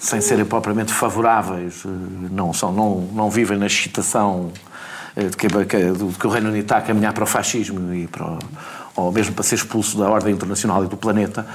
[0.00, 1.88] sem serem propriamente favoráveis, eh,
[2.30, 4.50] não são, não, não vivem na excitação
[5.16, 8.06] eh, de que, do que o Reino Unido está a caminhar para o fascismo e
[8.06, 8.38] para o-
[8.96, 11.46] ou mesmo para ser expulso da ordem internacional e do planeta.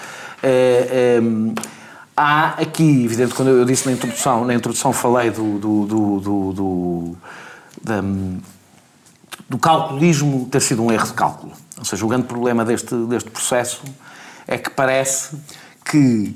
[0.42, 1.62] Eh, eh,
[2.16, 6.54] há aqui, evidente, quando eu disse na introdução, na introdução falei do, do, do, do-
[6.54, 7.18] do-
[7.84, 8.02] da,
[9.50, 11.52] do calculismo ter sido um erro de cálculo.
[11.78, 13.82] Ou seja, o grande problema deste, deste processo
[14.48, 15.36] é que parece
[15.84, 16.34] que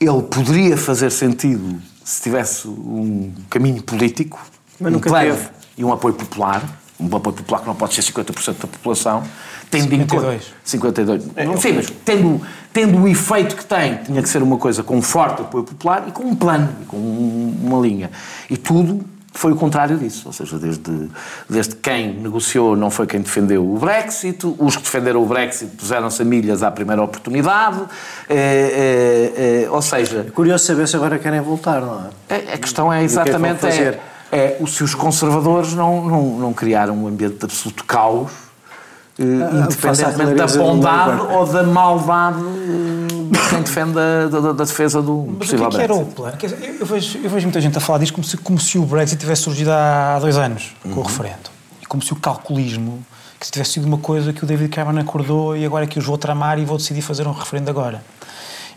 [0.00, 4.40] ele poderia fazer sentido se tivesse um caminho político,
[4.80, 5.48] Mas um nunca plano teve.
[5.76, 6.62] e um apoio popular,
[6.98, 9.22] um apoio popular que não pode ser 50% da população,
[9.70, 10.40] tendo em conta...
[10.64, 11.22] 52.
[11.24, 11.60] 52.
[11.60, 12.40] Sim, mas tendo,
[12.72, 16.04] tendo o efeito que tem, tinha que ser uma coisa com um forte apoio popular
[16.08, 18.10] e com um plano, e com um- uma linha.
[18.48, 20.24] E tudo foi o contrário disso.
[20.26, 21.08] Ou seja, desde,
[21.48, 26.20] desde quem negociou não foi quem defendeu o Brexit, os que defenderam o Brexit puseram-se
[26.22, 27.80] a milhas à primeira oportunidade.
[28.28, 28.34] eh,
[29.36, 32.34] eh, eh, ou seja, Curioso saber se agora querem voltar, não é?
[32.34, 34.00] a a questão é que é que exatamente é,
[34.32, 38.30] é, o- se os conservadores não, não, não criaram um ambiente de absoluto caos,
[39.78, 43.14] face à independentemente da bondade ou da maldade de
[43.50, 46.04] quem defende a da, da- defesa do Mas o que possível é que era o
[46.06, 46.36] plano?
[46.80, 49.18] Eu, vejo, eu vejo muita gente a falar disto como se, como se o Brexit
[49.20, 50.98] tivesse surgido há dois anos, com Uhum.
[50.98, 51.50] o referendo.
[51.82, 53.00] E como se o calculismo,
[53.38, 55.98] que se tivesse sido uma coisa que o David Cameron acordou e agora é que
[55.98, 58.02] os vou tramar e vou decidir fazer um referendo agora.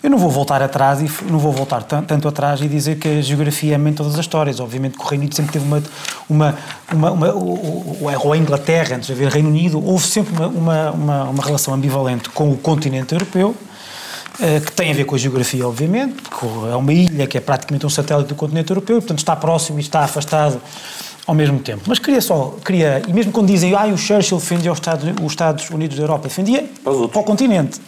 [0.01, 3.07] Eu não vou voltar atrás e não vou voltar tan- tanto atrás e dizer que
[3.07, 4.59] a geografia é de todas as histórias.
[4.59, 5.81] Obviamente que o Reino Unido sempre teve uma.
[6.29, 6.55] uma,
[6.91, 11.23] uma, uma ou a Inglaterra, antes de haver Reino Unido, houve sempre uma, uma, uma,
[11.29, 13.55] uma relação ambivalente com o continente europeu.
[14.39, 17.41] Eh, que tem a ver com a geografia, obviamente, porque é uma ilha que é
[17.41, 20.61] praticamente um satélite do continente europeu, e, portanto está próximo e está afastado
[21.25, 21.83] ao mesmo tempo.
[21.87, 25.31] Mas queria só, queria, e mesmo quando dizem, ah, o Churchill defendia os Estados, os
[25.31, 27.79] Estados Unidos da Europa, defendia para, para o continente.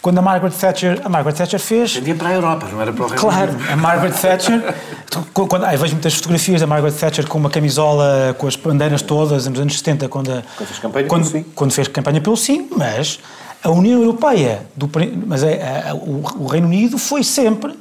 [0.00, 1.92] Quando a Margaret Thatcher, a Margaret Thatcher fez...
[1.92, 4.74] Defendia para a Europa, não era para o Reino Claro, a Margaret Thatcher,
[5.32, 9.46] quando, ah, vejo muitas fotografias da Margaret Thatcher com uma camisola com as bandeiras todas
[9.46, 11.50] nos anos 70, quando, a- Quando fez campanha quando, pelo sim.
[11.54, 13.20] quando fez campanha pelo sim, mas
[13.62, 14.90] a União Europeia, do,
[15.26, 17.78] mas é, a- o, o Reino Unido foi sempre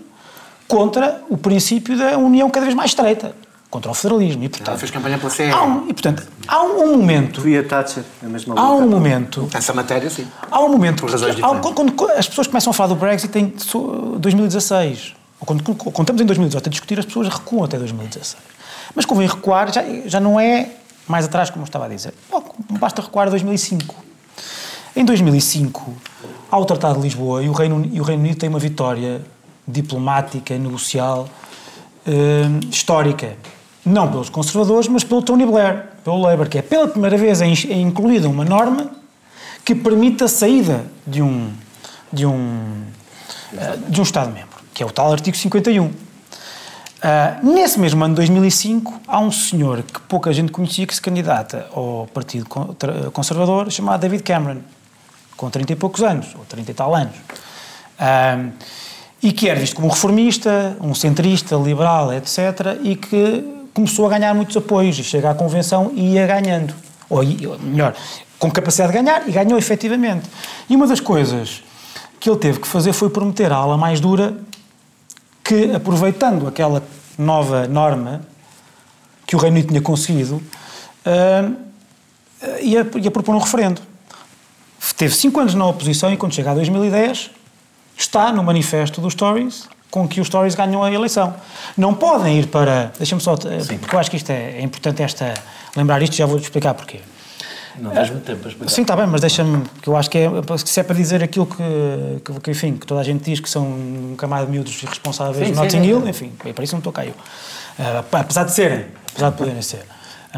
[0.67, 3.35] contra o princípio da União cada vez mais estreita,
[3.69, 4.43] contra o federalismo.
[4.43, 5.43] E, Ela portanto, fez campanha pela CE.
[5.49, 8.65] há um, e, portanto, há um, um momento, Tu e a Thatcher, a mesma luta.
[8.67, 10.25] há um momento Essa matéria, sim.
[10.49, 11.71] Há um momento Por que, razões há- diferentes.
[11.73, 15.77] quando, quando as pessoas começam a falar do Brexit em so- 2016, ou quando, quando,
[15.77, 18.37] quando estamos em 2018 a discutir, as pessoas recuam até 2016.
[18.95, 20.69] Mas convém recuar, já, já não é
[21.07, 22.13] mais atrás, como eu estava a dizer.
[22.29, 22.43] Bom,
[22.79, 23.95] Basta recuar a 2005.
[24.95, 25.93] Em 2005,
[26.51, 29.21] há o Tratado de Lisboa e o Reino, e o Reino Unido tem uma vitória
[29.65, 31.29] diplomática, negocial,
[32.05, 33.37] eh, histórica.
[33.85, 37.47] Não pelos conservadores, mas pelo Tony Blair, pelo Labour, que é pela primeira vez é
[37.47, 38.91] é incluída uma norma
[39.63, 41.51] que permite a saída de um,
[42.11, 42.83] de um,
[43.57, 45.89] eh, de um Estado-membro, que é o tal artigo 51.
[47.01, 51.01] Ah, nesse mesmo ano de 2005, há um senhor que pouca gente conhecia que se
[51.01, 52.45] candidata ao Partido
[53.11, 54.59] Conservador, chamado David Cameron,
[55.41, 57.15] com 30 e poucos anos, ou 30 e tal anos.
[57.97, 58.45] Ah,
[59.23, 64.09] e que era visto como um reformista, um centrista, liberal, etc., e que começou a
[64.09, 66.75] ganhar muitos apoios e chega à convenção e ia ganhando.
[67.09, 67.23] Ou,
[67.59, 67.95] melhor,
[68.37, 70.29] com capacidade de ganhar, e ganhou efetivamente.
[70.69, 71.63] E uma das coisas
[72.19, 74.35] que ele teve que fazer foi prometer à ala mais dura
[75.43, 76.83] que, aproveitando aquela
[77.17, 78.21] nova norma
[79.25, 80.41] que o Reino Unido tinha conseguido,
[81.03, 81.51] ah,
[82.61, 83.90] ia, ia propor um referendo.
[85.01, 87.31] Teve cinco anos na oposição e, quando chega a 2010,
[87.97, 91.33] está no manifesto dos Tories com que os Tories ganham a eleição.
[91.75, 92.91] Não podem ir para.
[92.99, 93.33] Deixa-me só.
[93.33, 95.33] eh, Porque eu acho que isto é, é importante esta,
[95.75, 96.99] lembrar isto, já vou-te explicar porquê.
[97.79, 98.71] Não tens muito tempo para explicar.
[98.71, 100.29] Sim, está bem, mas deixa-me, que eu acho que é,
[100.63, 103.49] se é para dizer aquilo que, que, que, enfim, que toda a gente diz que
[103.49, 105.89] são um camada de miúdos irresponsáveis Sim, sim, Notting sim.
[105.89, 107.15] Hill, enfim, é para isso não estou cá eu.
[107.79, 109.83] Ah, apesar de serem, apesar de poderem ser.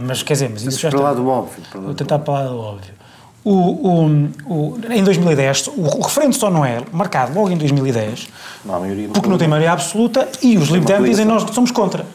[0.01, 1.09] Mas quer dizer, mas isso já para está...
[1.09, 1.61] lá do óbvio.
[1.69, 3.02] para lá Vou tentar falar do óbvio.
[3.45, 8.27] O, o, o, em 2010, o, referendo só não é marcado logo em 2010,
[8.63, 12.05] Não maioria porque não tem maioria absoluta e os Lib Dem dizem nós somos contra.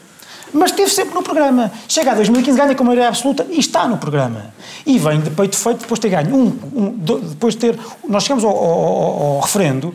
[0.54, 1.70] Mas esteve sempre no programa.
[1.86, 4.46] Chega a 2015, ganha com maioria absoluta e está no programa.
[4.86, 6.34] E vem de peito feito depois de ter ganho.
[6.34, 6.90] Um, um,
[7.28, 7.78] depois de ter.
[8.08, 9.92] Nós chegamos ao, ao- ao- ao referendo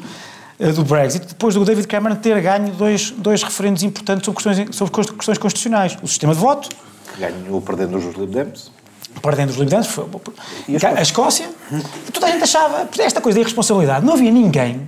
[0.59, 4.75] eh, do Brexit depois do David Cameron ter ganho dois, dois referendos importantes sobre questões,
[4.75, 6.69] sobre questões constitucionais: o sistema de voto
[7.17, 8.71] Ganhou perdendo os Lib Dems.
[9.21, 10.05] Perdendo os Dems, foi-
[10.97, 11.49] a Escócia,
[12.07, 14.87] e toda a gente achava, esta coisa de irresponsabilidade, não havia ninguém,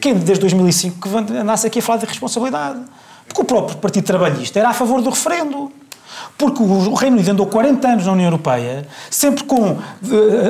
[0.00, 2.80] quem desde 2005 que andasse aqui a falar de irresponsabilidade.
[3.28, 5.70] Porque o próprio Partido Trabalhista era a favor do referendo.
[6.36, 9.78] Porque o Reino Unido andou 40 anos na União Europeia, sempre, com,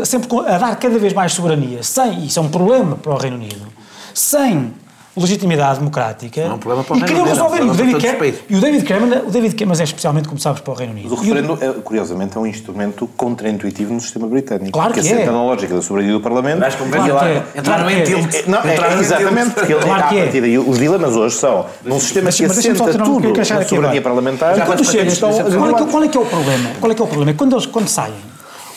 [0.00, 3.12] eh, sempre com- a dar cada vez mais soberania, sem, isso é um problema para
[3.12, 3.66] o Reino Unido,
[4.14, 4.72] sem
[5.16, 6.42] legitimidade democrática.
[6.44, 7.66] Não é um problema para o e Reino queriam Unido, é um resolver.
[7.66, 10.40] E o David Cameron, e o David Cameron, o David Cameron, mas é especialmente, como
[10.40, 11.08] sabes, para o Reino Unido.
[11.10, 14.70] Mas o E o- referendo, é, curiosamente, é um instrumento contraintuitivo no sistema britânico.
[14.72, 15.32] Claro que Porque assenta é.
[15.34, 16.58] na lógica da soberania do Parlamento.
[16.60, 17.26] Mas como Claro lá, que
[17.58, 17.62] é.
[17.62, 18.40] Claro em que é.
[18.40, 20.22] É, Não, é, exatamente, porque ele, Claro que é.
[20.22, 23.64] partida, e os dilemas hoje são, num sistema Mas- que mas assenta porque tudo na
[23.64, 26.20] soberania parlamentar, Já Quando vais chega, para qual, é que, é- qual é que é
[26.20, 26.70] o problema?
[26.80, 27.34] Qual é que é o problema?
[27.36, 28.14] Quando eles quando saem,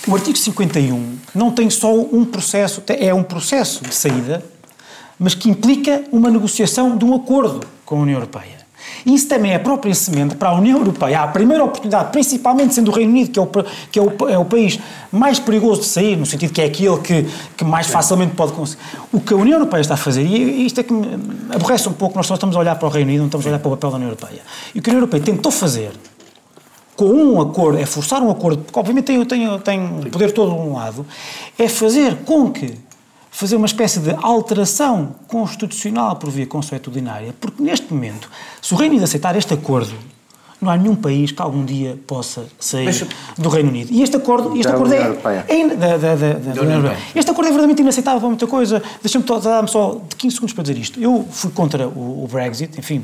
[0.08, 4.44] o artigo 51 não tem só um processo, é um processo de saída,
[5.24, 8.62] mas que implica uma negociação de um acordo com a União Europeia.
[9.06, 12.92] Isso também é a própria semente para a União Europeia, a primeira oportunidade, principalmente sendo
[12.92, 13.48] o Reino Unido, que, é o,
[13.90, 14.78] que é, o, é o país
[15.10, 18.82] mais perigoso de sair, no sentido que é aquele que, que mais facilmente pode conseguir.
[19.14, 21.08] O que a União Europeia está a fazer, e isto é que me
[21.56, 23.50] aborrece um pouco, nós só estamos a olhar para o Reino Unido, não estamos a
[23.50, 24.42] olhar para o papel da União Europeia.
[24.76, 25.92] E o que a União Europeia tentou fazer
[26.98, 30.60] com um acordo, é forçar um acordo, porque obviamente tem, tem, tem poder todo de
[30.60, 31.06] um lado,
[31.58, 32.74] é fazer com que,
[33.34, 38.30] fazer uma espécie de alteração constitucional por via consuetudinária, porque neste momento,
[38.62, 39.94] se o Reino Unido aceitar este acordo,
[40.62, 43.92] não há nenhum país que algum dia possa sair Deixa- do Reino Unido.
[43.92, 45.46] E este acordo, este Da acordo União é, Europeia.
[45.50, 46.98] é da, da, da, da União Europeia.
[47.16, 48.82] Este acordo é verdadeiramente inaceitável para muita coisa.
[49.02, 51.02] Deixa-me dar-me só de 15 segundos para dizer isto.
[51.02, 53.04] Eu fui contra o, o Brexit, enfim,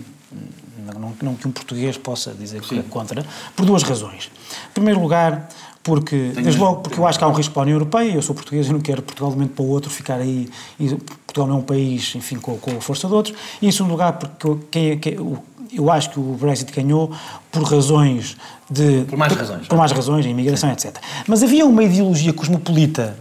[0.93, 3.25] não, não- não que um português possa dizer que é contra,
[3.57, 4.29] por duas razões.
[4.69, 5.49] Em primeiro lugar,
[5.95, 8.34] porque, logo, porque eu acho que há um risco para a União Europeia, eu sou
[8.36, 10.49] português e não quero Portugal de um momento para o outro ficar aí,
[10.80, 13.71] e Portugal não é um país, enfim, com, com a força de outros, e em
[13.71, 15.38] segundo lugar, porque eu- quem, é- quem- o-
[15.71, 17.12] eu acho que o Brexit ganhou
[17.52, 18.36] por razões
[18.69, 19.04] de...
[19.08, 19.67] Por mais razões.
[19.67, 20.95] Por mais razões, a imigração, etc.
[21.28, 23.15] Mas havia uma ideologia cosmopolita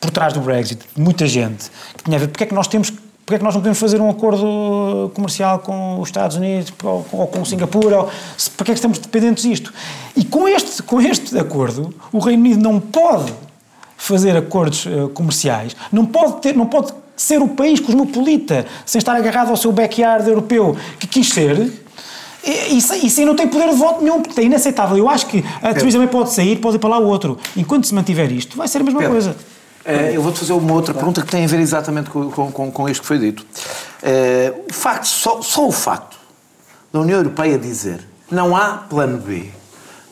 [0.00, 2.92] por trás do Brexit, muita gente, que tinha a ver porque é que nós temos
[3.26, 7.04] Porque é que nós não podemos fazer um acordo comercial com os Estados Unidos ou,
[7.10, 8.02] ou com Singapura?
[8.02, 8.10] Ou,
[8.56, 9.74] porque é que estamos dependentes disto?
[10.14, 13.32] E com este, com este acordo, o Reino Unido não pode
[13.96, 19.16] fazer acordos uh, comerciais, não pode, ter, não pode ser o país cosmopolita, sem estar
[19.16, 21.72] agarrado ao seu backyard europeu que quis ser,
[22.44, 24.96] e, e, sem não tem poder de voto nenhum, porque é inaceitável.
[24.96, 27.36] Eu acho que a Teresa também pode sair, pode ir para lá o outro.
[27.56, 29.14] Enquanto se mantiver isto, vai ser a mesma Pedro.
[29.14, 29.36] coisa.
[29.86, 32.88] Eh, eu vou-te fazer uma outra pergunta que tem a ver exatamente com, com, com
[32.88, 33.46] isto que foi dito.
[34.02, 36.16] Eh, o facto, só, só o facto
[36.92, 39.50] da União Europeia dizer não há plano B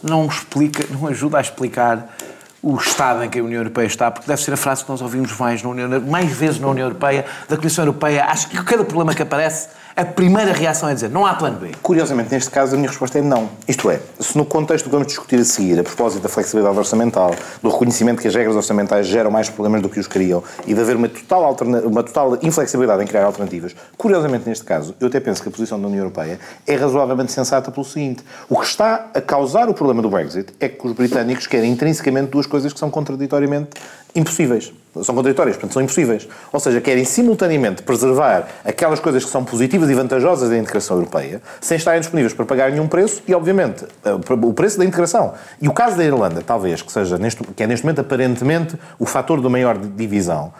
[0.04, 2.14] não explica, não ajuda a explicar
[2.62, 5.02] o estado em que a União Europeia está, porque deve ser a frase que nós
[5.02, 8.24] ouvimos mais, na União, mais vezes na União Europeia, da Comissão Europeia.
[8.24, 11.70] Acho que cada problema que aparece a primeira reação é dizer não há plano B.
[11.80, 13.48] Curiosamente, neste caso, a minha resposta é não.
[13.68, 17.34] Isto é, se no contexto que vamos discutir a seguir, a propósito da flexibilidade orçamental,
[17.62, 20.80] do reconhecimento que as regras orçamentais geram mais problemas do que os criam e de
[20.80, 21.80] haver uma total, alterna...
[21.82, 25.80] uma total inflexibilidade em criar alternativas, curiosamente, neste caso, eu até penso que a posição
[25.80, 30.02] da União Europeia é razoavelmente sensata pelo seguinte: o que está a causar o problema
[30.02, 33.70] do Brexit é que os britânicos querem intrinsecamente duas coisas que são contraditoriamente
[34.14, 34.72] impossíveis.
[35.02, 36.28] São contraditórias, portanto, são impossíveis.
[36.52, 41.42] Ou seja, querem simultaneamente preservar aquelas coisas que são positivas e vantajosas da integração europeia,
[41.60, 45.34] sem estarem disponíveis para pagar nenhum preço e, obviamente, eh, o preço da integração.
[45.60, 49.06] E o caso da Irlanda, talvez, que, seja neste, que é neste momento aparentemente o
[49.06, 50.52] fator da maior divisão,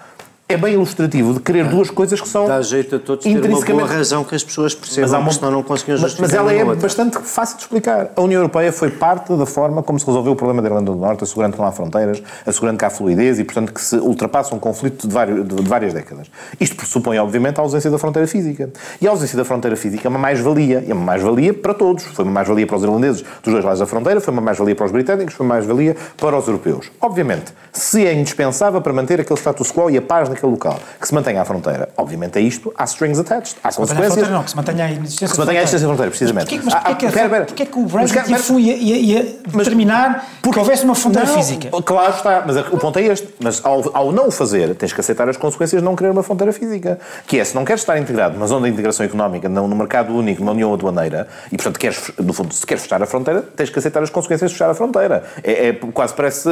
[0.47, 3.61] é bem ilustrativo de querer duas coisas que são Dá jeito a todos ter uma
[3.61, 5.33] boa razão que as pessoas percebam, mas uma...
[5.33, 6.83] senão não conseguiam justificar Mas ela é outra.
[6.83, 8.11] bastante fácil de explicar.
[8.15, 10.99] A União Europeia foi parte da forma como se resolveu o problema da Irlanda do
[10.99, 14.55] Norte, assegurando que não há fronteiras, assegurando que há fluidez e, portanto, que se ultrapassa
[14.55, 16.31] um conflito de, vários, de várias décadas.
[16.61, 18.71] Isto pressupõe, obviamente, a ausência da fronteira física.
[19.01, 20.85] E a ausência da fronteira física é uma mais-valia.
[20.87, 22.05] E é uma mais-valia para todos.
[22.05, 24.85] Foi uma mais-valia para os irlandeses dos dois lados da fronteira, foi uma mais-valia para
[24.85, 26.91] os britânicos, foi uma mais-valia para os europeus.
[27.01, 31.07] Obviamente, se é indispensável para manter aquele status quo e a paz naquele local, que
[31.07, 31.89] se mantenha a fronteira.
[31.97, 34.29] Obviamente é isto, há strings attached, há consequências.
[34.29, 36.47] Não, que se mantenha a existência que se mantenha a existência da fronteira, precisamente.
[36.47, 40.55] Porquê, mas porquê, ah, que, porquê que o Brexit ia, ia, ia, ia determinar porque,
[40.55, 41.71] que houvesse uma fronteira não, física?
[41.83, 43.29] Claro está, mas o ponto é este.
[43.41, 46.23] Mas ao, ao não o fazer, tens que aceitar as consequências de não querer uma
[46.23, 46.99] fronteira física.
[47.27, 50.15] Que é, se não queres estar integrado numa zona de integração económica, no, no mercado
[50.15, 53.71] único, numa união aduaneira, e portanto, queres, no fundo, se queres fechar a fronteira, tens
[53.71, 55.25] que aceitar as consequências de fechar a fronteira.
[55.43, 56.49] É, é quase parece,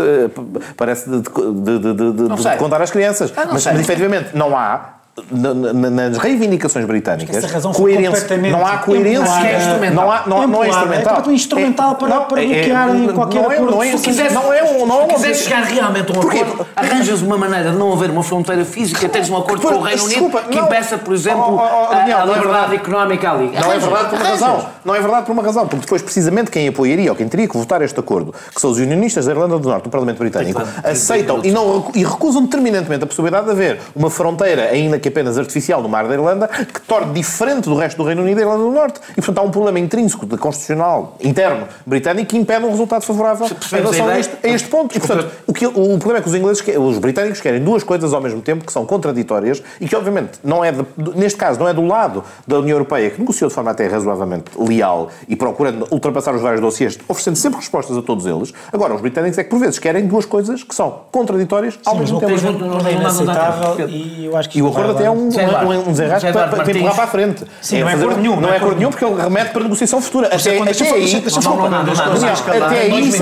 [0.76, 3.32] parece de, de, de, de, de contar às crianças.
[3.36, 4.94] Ah, mas, mas efetivamente não há
[5.30, 7.44] nas reivindicações britânicas,
[7.76, 11.22] coerência, não há coerência, não, há, não, não é instrumental.
[11.26, 13.72] É instrumental para, não, para bloquear é, qualquer não é, acordo.
[13.72, 16.66] Não é, se quiseres, não é um, não se quiseres chegar realmente a um acordo,
[16.74, 20.02] arranjas uma maneira de não haver uma fronteira física, tens um acordo com o Reino
[20.02, 23.52] Unido que impeça, por exemplo, a liberdade económica ali.
[23.52, 24.66] Não é verdade por uma razão.
[24.82, 27.56] Não é verdade por uma razão, porque depois precisamente quem apoiaria ou quem teria que
[27.56, 31.40] votar este acordo, que são os unionistas da Irlanda do Norte, do Parlamento Britânico, aceitam
[31.44, 35.82] e, não, e recusam determinantemente a possibilidade de haver uma fronteira, ainda que apenas artificial,
[35.82, 38.64] no mar da Irlanda que torne diferente do resto do Reino Unido e da Irlanda
[38.64, 39.00] do Norte.
[39.10, 43.46] E, portanto, há um problema intrínseco, de constitucional, interno, britânico, que impede um resultado favorável
[43.46, 44.96] em relação a este, a este ponto.
[44.96, 48.14] E, portanto, o, que, o problema é que os ingleses, os britânicos querem duas coisas
[48.14, 50.84] ao mesmo tempo que são contraditórias e que, obviamente, não é de,
[51.14, 54.50] neste caso, não é do lado da União Europeia, que negociou de forma até razoavelmente
[54.56, 58.52] leal e procurando ultrapassar os vários dossiês, oferecendo sempre respostas a todos eles.
[58.72, 62.00] Agora, os britânicos é que, por vezes, querem duas coisas que são contraditórias ao Sim,
[62.00, 62.58] mesmo tempo.
[62.58, 64.58] Não é inaceitável e eu acho que...
[64.58, 67.06] E o acordo até é um, um, um desenrasque para, para, para empurrar para a
[67.06, 67.44] frente.
[67.60, 68.40] Sim, é não é acordo nenhum.
[68.40, 70.28] Não é acordo nenhum porque ele remete para negociação futura.
[70.28, 70.62] Até, aí...
[70.62, 71.16] Até aí isso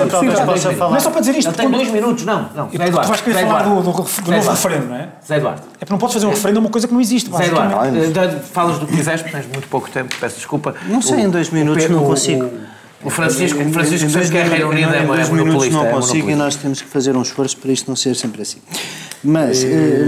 [0.01, 0.47] é possível.
[0.79, 1.53] Não é só para dizer isto.
[1.53, 2.49] Tem dois minutos, não.
[2.55, 2.69] não.
[2.69, 5.09] Tu vais querer falar do novo referendo, não é?
[5.27, 5.63] Zé Eduardo.
[5.75, 7.31] É porque não podes fazer um referendo a uma coisa que não existe.
[7.31, 10.75] Zé Eduardo, falas do que quiseres, tens muito pouco tempo, peço desculpa.
[10.87, 12.51] Não sei, em dois minutos não consigo.
[13.03, 15.71] O Francisco, o Francisco que é Reino Unido é monopolista.
[15.71, 18.59] não consigo e nós temos que fazer um esforço para isto não ser sempre assim.
[19.25, 19.65] Mas,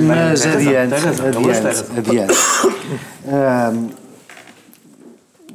[0.06, 2.34] mas adiante, adiante, adiante.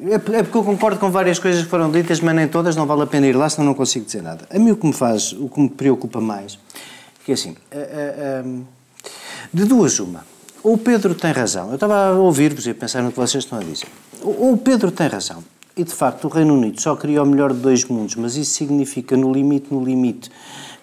[0.10, 3.02] É porque eu concordo com várias coisas que foram ditas, mas nem todas, não vale
[3.04, 4.48] a pena ir lá, senão não consigo dizer nada.
[4.50, 7.56] A mim o que me faz, o que me preocupa mais, é que assim,
[9.52, 10.24] de duas uma,
[10.64, 13.44] ou o Pedro tem razão, eu estava a ouvir-vos e a pensar no que vocês
[13.44, 13.88] estão a dizer,
[14.22, 15.44] ou o Pedro tem razão,
[15.78, 18.52] e de facto o Reino Unido só queria o melhor de dois mundos, mas isso
[18.56, 20.32] significa no limite, no limite,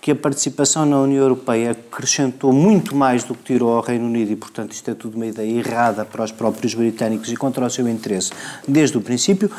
[0.01, 4.33] que a participação na União Europeia acrescentou muito mais do que tirou ao Reino Unido.
[4.33, 7.71] E, portanto, isto é tudo uma ideia errada para os próprios britânicos e contra o
[7.71, 8.31] seu interesse
[8.69, 9.51] desde o princípio,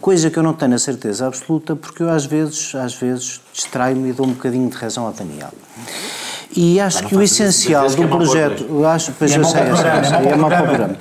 [0.00, 4.08] coisa que eu não tenho a certeza absoluta, porque eu às vezes, às vezes distraio-me
[4.08, 5.52] e dou um bocadinho de razão ao Daniel.
[6.56, 10.96] E acho que o essencial do projeto, eu acho, pois eu sei, é mau programa.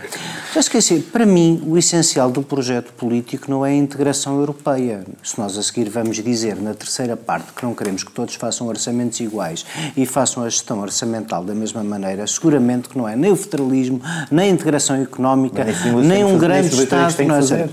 [0.52, 5.06] Já esqueci, para mim, o essencial do projeto político não é a integração europeia.
[5.22, 8.66] Se nós a seguir vamos dizer na terceira parte que não queremos que todos façam
[8.66, 9.64] orçamentos iguais
[9.96, 14.02] e façam a gestão orçamental da mesma maneira, seguramente que não é nem o federalismo,
[14.32, 15.64] nem a integração económica,
[16.04, 17.70] nem um grande Estado que nós é.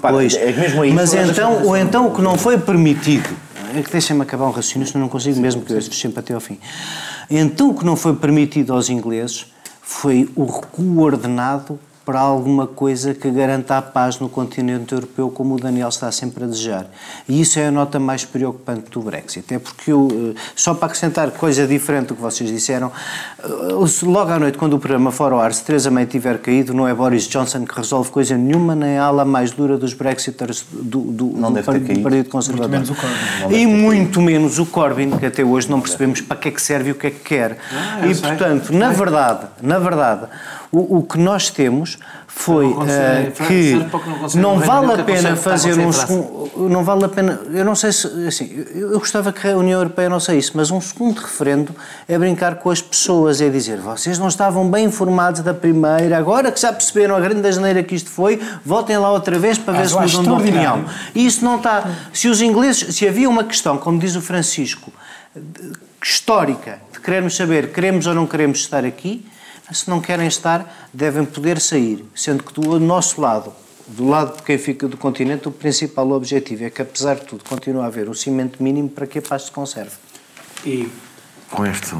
[0.00, 3.28] Pois, é que mesmo aí mas então, ou então o que não foi permitido,
[3.76, 6.40] é que deixem-me acabar um raciocínio, senão não consigo mesmo, porque eu sempre até ao
[6.40, 6.58] fim.
[7.30, 11.78] Então o que não foi permitido aos ingleses foi o recuo ordenado
[12.10, 16.42] para alguma coisa que garanta a paz no continente europeu, como o Daniel está sempre
[16.42, 16.86] a desejar.
[17.28, 19.54] E isso é a nota mais preocupante do Brexit.
[19.54, 22.90] É porque eu, eh, só para acrescentar coisa diferente do que vocês disseram,
[23.38, 23.46] eh,
[24.02, 26.88] logo à noite, quando o programa Fora ao Ar, se Theresa May tiver caído, não
[26.88, 30.98] é Boris Johnson que resolve coisa nenhuma, nem a ala mais dura dos Brexiters do,
[31.02, 32.02] do, do, deve ter Partido- do caído.
[32.02, 32.70] Partido Conservador.
[32.70, 33.16] menos o Corbyn.
[33.42, 36.60] Não E muito menos o Corbyn, que até hoje não percebemos para que é que
[36.60, 37.56] serve e o que é que quer.
[38.04, 40.26] e, portanto, na verdade, na verdade,
[40.72, 41.98] o, o que nós temos
[42.28, 47.04] foi Não consegue- França que não não vale a pena fazer um segundo, não vale
[47.04, 50.20] a pena, eu não sei se, assim, eu eu gostava que a União Europeia não
[50.20, 51.74] saísse, mas um segundo referendo
[52.08, 56.52] é brincar com as pessoas, é dizer, vocês não estavam bem informados da primeira, agora
[56.52, 59.82] que já perceberam a grande asneira que isto foi, votem lá outra vez para ver
[59.82, 60.84] Ah, se mudam de opinião.
[61.14, 61.84] E isso não está.
[62.12, 64.92] Se os ingleses, se havia uma questão, como diz o Francisco,
[66.02, 69.24] histórica, de queremos saber, queremos ou não queremos estar aqui,
[69.72, 72.04] se não querem estar, devem poder sair.
[72.14, 73.52] Sendo que do nosso lado,
[73.86, 77.44] do lado de quem fica do continente, o principal objetivo é que, apesar de tudo,
[77.48, 79.92] continue a haver um cimento mínimo para que a paz se conserve.
[80.64, 80.90] E
[81.50, 81.94] com este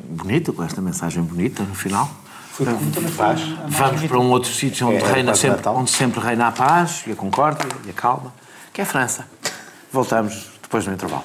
[0.00, 2.08] bonito, com esta mensagem bonita no final,
[3.68, 5.76] vamos para um outro sítio onde, É, é reina sempre, Natal.
[5.76, 8.32] onde sempre reina a paz e a concórdia e a calma,
[8.72, 9.26] que é a França.
[9.92, 11.24] Voltamos depois do intervalo.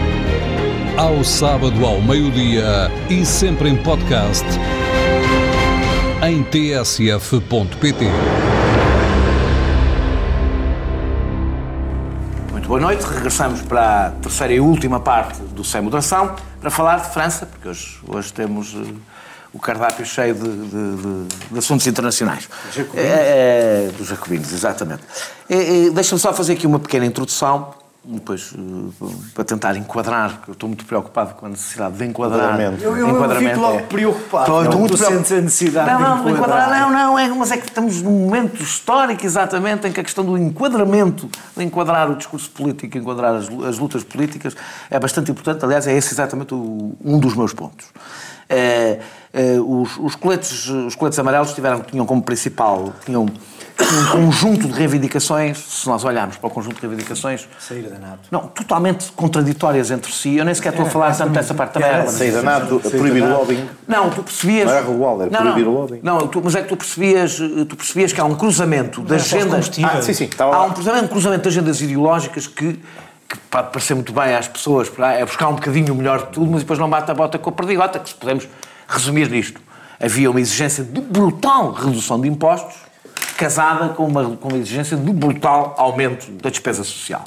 [1.01, 4.45] Ao sábado ao meio-dia e sempre em podcast
[6.23, 8.05] em tsf.pt.
[12.51, 13.03] Muito boa noite.
[13.03, 17.67] Regressamos para a terceira e última parte do Sem Moderação para falar de França, porque
[17.67, 18.93] hoje, hoje temos eh,
[19.51, 22.47] o cardápio cheio de, de- de- de assuntos internacionais.
[22.93, 25.01] É, é, dos jacobinos, exatamente.
[25.49, 27.73] É, é, Deixa-me só fazer aqui uma pequena introdução,
[28.03, 32.45] depois eh, para tentar enquadrar, porque eu estou muito preocupado com a necessidade de enquadrar.
[32.55, 32.83] Enquadramento.
[32.83, 33.81] Eu, eu, eu Enquadramento, fico logo é.
[33.83, 34.43] preocupado.
[34.63, 35.35] Estou- muito preocupado.
[35.35, 36.67] a necessidade Não, de não, enquadrar.
[36.67, 40.03] enquadrar, não, não, é, mas é que estamos num momento histórico exatamente em que a
[40.03, 44.55] questão do enquadramento, de enquadrar o discurso político, enquadrar as, as lutas políticas,
[44.89, 45.63] é bastante importante.
[45.63, 47.85] Aliás, é esse exatamente o- um dos meus pontos.
[48.49, 48.99] É,
[49.31, 53.27] é, os, os, coletes, os coletes amarelos tiveram, tinham como principal, tinham
[53.81, 58.19] um conjunto de reivindicações, se nós olharmos para o conjunto de reivindicações, Sair da NATO.
[58.31, 60.35] não, totalmente contraditórias entre si.
[60.37, 61.89] Eu nem sequer estou a falar tanto dessa parte também.
[61.89, 63.67] Era, Sair da NATO, proibir o lobbying.
[63.87, 64.65] Não, tu percebias.
[64.65, 65.99] Não era regular, era Não, proibir o lobbying.
[66.03, 69.49] Não, tu- mas é que tu percebias, tu percebias que há um cruzamento de agendas.
[69.49, 69.95] combustíveis.
[69.97, 70.25] Ah, sim, sim.
[70.25, 72.73] Estava Há um cruzamento, um cruzamento de agendas ideológicas que,
[73.27, 76.33] que pode parecer muito bem às pessoas, para- é buscar um bocadinho o melhor de
[76.33, 78.47] tudo, mas depois não bate a bota com a perdigota, que se podemos
[78.87, 79.59] resumir nisto.
[80.03, 82.75] Havia uma exigência de brutal redução de impostos,
[83.41, 87.23] casada com uma, com uma exigência de brutal aumento da despesa social.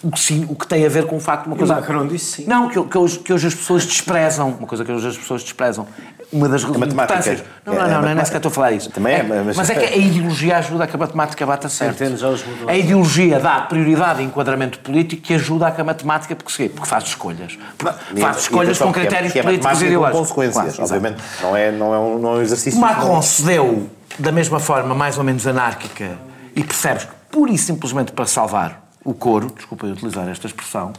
[0.00, 1.74] O que, sim, o que tem a ver com o facto de uma E coisa.
[1.74, 2.44] Macron disse sim.
[2.46, 4.50] Não, que, que hoje, que hoje as pessoas desprezam.
[4.50, 5.88] Uma coisa que hoje as pessoas desprezam.
[6.32, 6.92] Uma das matemática.
[6.92, 7.42] importâncias.
[7.66, 8.24] Não, É, não, é não, não, nem matemática.
[8.26, 8.90] sequer estou a falar disso.
[8.90, 11.68] Também é, É, mas- mas é que a ideologia ajuda a que a matemática bata
[11.68, 11.94] certo.
[12.02, 12.68] Entendo, já os mudou.
[12.68, 16.88] A ideologia dá prioridade e enquadramento político que ajuda a que a matemática, porque, porque
[16.88, 17.58] faz escolhas.
[17.76, 20.32] Porque faz escolhas com que é- critérios que é políticos e matemática com ideológicos.
[20.32, 21.22] consequências, obviamente.
[21.42, 22.78] Não é, não, é um, não é um exercício.
[22.78, 26.10] O Macron cedeu da mesma forma, mais ou menos anárquica,
[26.54, 30.92] e percebes que, pura e simplesmente para salvar o couro, desculpa eu utilizar esta expressão,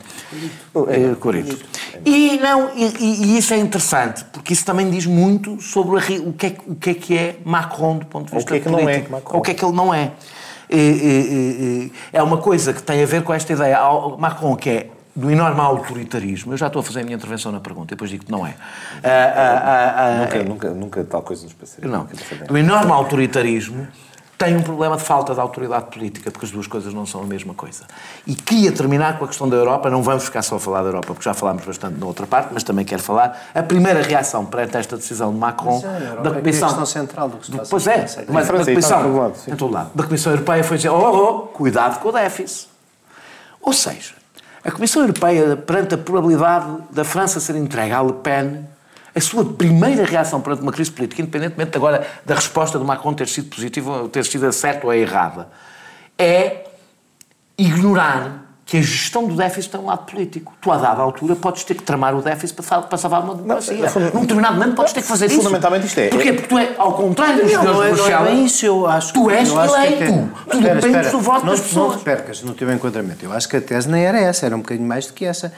[0.87, 1.57] é, corito.
[2.05, 6.45] E, não, e, e- isso é interessante, porque isso também diz muito sobre o, que
[6.47, 8.57] é, que- o que é que é Macron do ponto de Ou o vista que
[8.57, 9.11] é que não é político.
[9.11, 9.33] Macron.
[9.35, 10.11] Ou o que é que ele não é.
[10.71, 13.77] E- é uma coisa que tem a ver com esta ideia.
[14.17, 17.59] Macron, que é do enorme autoritarismo, eu já estou a fazer a minha intervenção na
[17.59, 18.55] pergunta, depois digo que não é.
[19.03, 21.83] Ah, ah, ah, ah, Nunca, nunca, nunca tal coisa nos passou.
[21.87, 22.07] não.
[22.47, 23.87] Do enorme autoritarismo
[24.39, 27.25] tem um problema de falta de autoridade política, porque as duas coisas não são a
[27.25, 27.83] mesma coisa.
[28.25, 30.87] E queria terminar com a questão da Europa, não vamos ficar só a falar da
[30.87, 33.37] Europa, porque já falámos bastante na outra parte, mas também quero falar.
[33.53, 36.67] A primeira reação perante esta decisão de Macron, Mas é, a da é a Comissão.
[36.69, 39.55] questão central do que se passa Pois é, mas da está Comissão, todo lado, em
[39.57, 39.91] todo lado.
[39.93, 42.69] Da Comissão Europeia foi dizer: oh, oh, cuidado com o déficit.
[43.61, 44.13] Ou seja,
[44.63, 48.65] a Comissão Europeia, perante a probabilidade da França ser entregue à Le Pen,
[49.15, 53.27] a sua primeira reação perante uma crise política, independentemente agora da resposta do Macron ter
[53.27, 55.47] sido positiva, ou ter sido certa ou errada,
[56.17, 56.65] é
[57.57, 60.53] ignorar que a gestão do déficit tem um lado político.
[60.61, 63.83] Tu, a dada altura, podes ter que tramar o déficit para, para salvar uma democracia.
[63.83, 65.37] é funda- Num determinado momento podes ter que fazer isso.
[65.37, 66.33] Fundamentalmente isto é- Porquê?
[66.33, 68.65] Porque tu é, ao contrário dos Não, senhores não é, de não é Bruxelas, isso,
[68.67, 69.13] eu acho.
[69.13, 70.03] tu és acho que eleito.
[70.03, 71.09] até- Tu Espera, dependes espera.
[71.11, 71.97] do voto não, das Não pessoas.
[71.97, 73.25] te percas no teu enquadramento.
[73.25, 75.51] Eu acho que a tese nem era essa, era um bocadinho mais do que essa.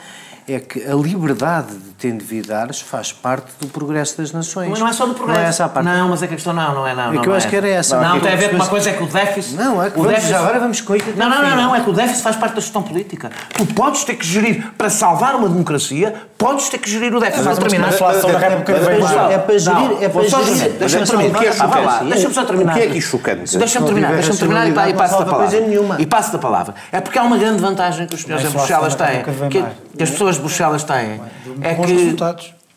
[0.48, 4.68] É que a liberdade de te endividares faz parte do progresso das nações.
[4.70, 5.38] Mas não é só do progresso.
[5.40, 5.86] Não é essa a parte.
[5.86, 7.10] Não, mas é que a questão não, não é não.
[7.10, 8.00] É não que eu é acho que era essa.
[8.00, 9.54] Não, Não, tem a ver com uma mas- coisa é que o déficit...
[9.54, 11.88] Não, é que o vamos- déficit- agora vamos com Não, não, não, não, é que
[11.90, 13.30] o déficit faz parte da gestão política.
[13.54, 17.44] Tu podes ter que gerir, para salvar uma democracia, podes ter que gerir o déficit.
[17.44, 20.60] Mas a inflação da República é para gerir- é para gerir- Não, é só mas
[20.60, 21.36] Deixa-me terminar.
[21.38, 22.00] o que é Ah?
[22.02, 22.72] Deixa-me só terminar.
[22.72, 23.56] O que é aqui chocante?
[23.58, 25.60] Deixa-me não terminar, deixa-me terminar e, passo não da palavra.
[25.60, 25.96] nenhuma.
[26.00, 26.74] E passo da palavra.
[26.90, 29.30] É porque há uma grande vantagem que os senhores em Bruxelas têm, que,
[29.60, 29.72] mais.
[29.96, 31.20] que as pessoas de Bruxelas têm,
[31.60, 32.16] é que,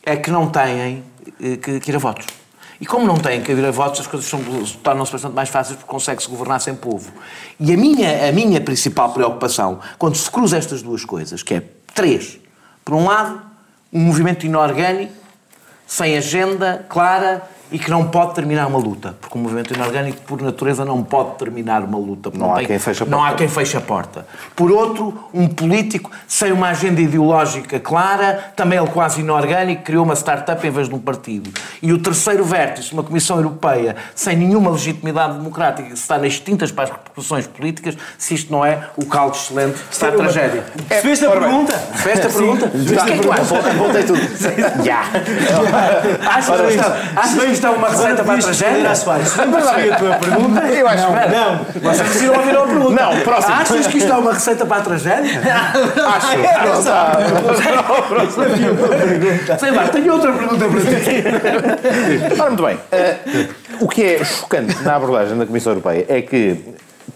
[0.06, 1.04] é que não têm
[1.42, 2.26] eh, que, que ir a votos.
[2.80, 4.30] E como não têm que ir a votos, as coisas
[4.84, 7.12] tornam-se bastante mais fáceis porque consegue-se governar sem povo.
[7.60, 11.64] E a minha, a minha principal preocupação, quando se cruza estas duas coisas, que é
[11.94, 12.38] três.
[12.84, 13.42] Por um lado,
[13.92, 15.14] um movimento inorgânico,
[15.88, 17.42] sem agenda clara
[17.76, 19.18] e que não pode terminar uma luta.
[19.20, 22.32] Porque um movimento inorgânico, por natureza, não pode terminar uma luta.
[22.34, 23.34] Não há quem feche a Não porta.
[23.34, 24.26] há quem feche a porta.
[24.56, 30.16] Por outro, um político sem uma agenda ideológica clara, também ele quase inorgânico, criou uma
[30.16, 31.50] startup em vez de um partido.
[31.82, 36.40] E o terceiro vértice, uma Comissão Europeia sem nenhuma legitimidade democrática, que se está nas
[36.40, 40.64] tintas para as repercussões políticas, se isto não é o caldo excelente para a tragédia.
[40.88, 41.74] Percebeste a pergunta?
[41.74, 42.72] Percebeste a pergunta?
[42.74, 43.72] O é?
[43.72, 44.22] Apontei tudo.
[44.82, 45.04] Já.
[46.26, 49.94] Achas que isto- isto é uma receita para a tragédia?
[49.94, 50.62] a tua pergunta?
[50.76, 53.02] Eu acho que Não, vocês decidiram ouvir a pergunta.
[53.04, 53.54] Não, próximo.
[53.56, 55.42] Achas que isto é uma receita para a tragédia?
[56.08, 56.28] acho.
[59.60, 61.24] Sei lá, tenho outra pergunta para ti.
[62.40, 62.80] Ora, muito bem.
[62.92, 63.16] Eh,
[63.80, 66.60] o que é chocante na abordagem da Comissão Europeia é que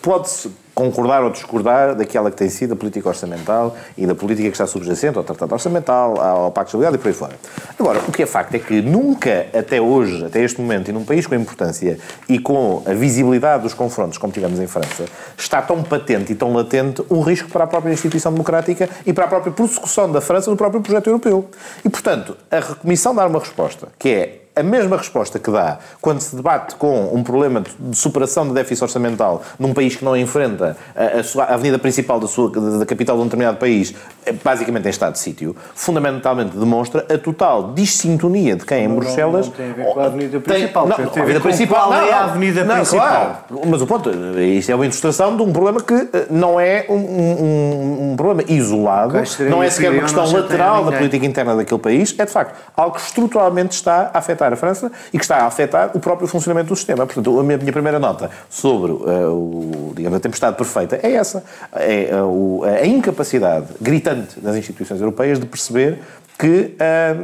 [0.02, 4.53] pode-se concordar ou discordar daquela que tem sido a política orçamental e da política que
[4.53, 7.34] está subjacente ao Tratado Orçamental, ao Pacto de Estabilidade e por aí fora.
[7.77, 11.03] Agora, o que é facto é que nunca, até hoje, até este momento, e num
[11.03, 11.99] país com a importância
[12.30, 15.03] e com a visibilidade dos confrontos, como tivemos em França,
[15.38, 19.25] está tão patente e tão latente um risco para a própria instituição democrática e para
[19.25, 21.49] a própria prossecução da França no próprio projeto europeu.
[21.84, 26.20] E, portanto, a Comissão dar uma resposta, que é a mesma resposta que dá quando
[26.20, 30.76] se debate com um problema de superação do déficit orçamental num país que não enfrenta
[30.95, 33.93] a, a sua- a avenida principal da, sua, da capital de um determinado país,
[34.26, 39.45] é basicamente em estado de sítio, fundamentalmente demonstra a total dissintonia de quem em Bruxelas...
[39.47, 41.88] não tem a ver com a avenida Tem- principal, Não, tem a avenida principal...
[41.88, 42.30] qual é não, a não.
[42.30, 43.08] avenida Não, principal.
[43.47, 43.62] claro.
[43.68, 46.95] Mas o ponto, isto é uma ilustração de um problema que eh, não é um,
[46.95, 49.14] um- um problema isolado,
[49.50, 52.56] não é sequer uma questão não lateral da política interna daquele país, é de facto
[52.76, 56.28] algo que estruturalmente está a afetar a França e que está a afetar o próprio
[56.28, 57.06] funcionamento do sistema.
[57.06, 61.44] Portanto, a minha, primeira nota sobre eh, o, digamos, a tempestade perfeita é essa.
[61.74, 66.00] É o- a incapacidade gritante das instituições europeias de perceber
[66.38, 67.16] que ah,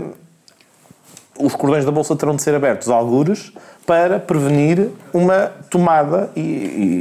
[1.38, 3.52] os cordões da Bolsa terão de ser abertos a algures
[3.86, 6.40] para prevenir uma tomada e,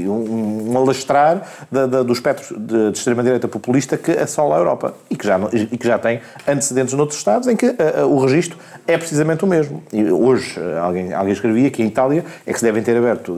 [0.04, 4.58] e um, um alastrar da, da, do espectro de, de extrema-direita populista que assola a
[4.58, 8.06] Europa e que já, e que já tem antecedentes noutros Estados em que ah, ah,
[8.06, 9.82] o registro é precisamente o mesmo.
[9.92, 13.34] E hoje ah, alguém, alguém escrevia que em Itália é que se devem ter aberto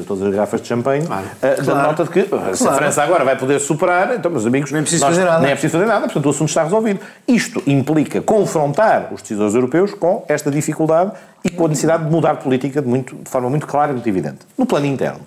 [0.00, 1.82] as- todas as garrafas de champanhe, ah, dando Claro.
[1.88, 2.76] nota de que ah, se a Claro.
[2.78, 5.40] França agora vai poder superar, então, meus amigos, Nem preciso nós- fazer nada.
[5.40, 7.00] nem é preciso fazer nada, portanto o assunto está resolvido.
[7.28, 11.12] Isto implica confrontar os decisores europeus com esta dificuldade
[11.44, 14.08] e com a necessidade de mudar política de, muito- de forma muito clara e muito
[14.08, 14.38] evidente.
[14.56, 15.20] No plano interno.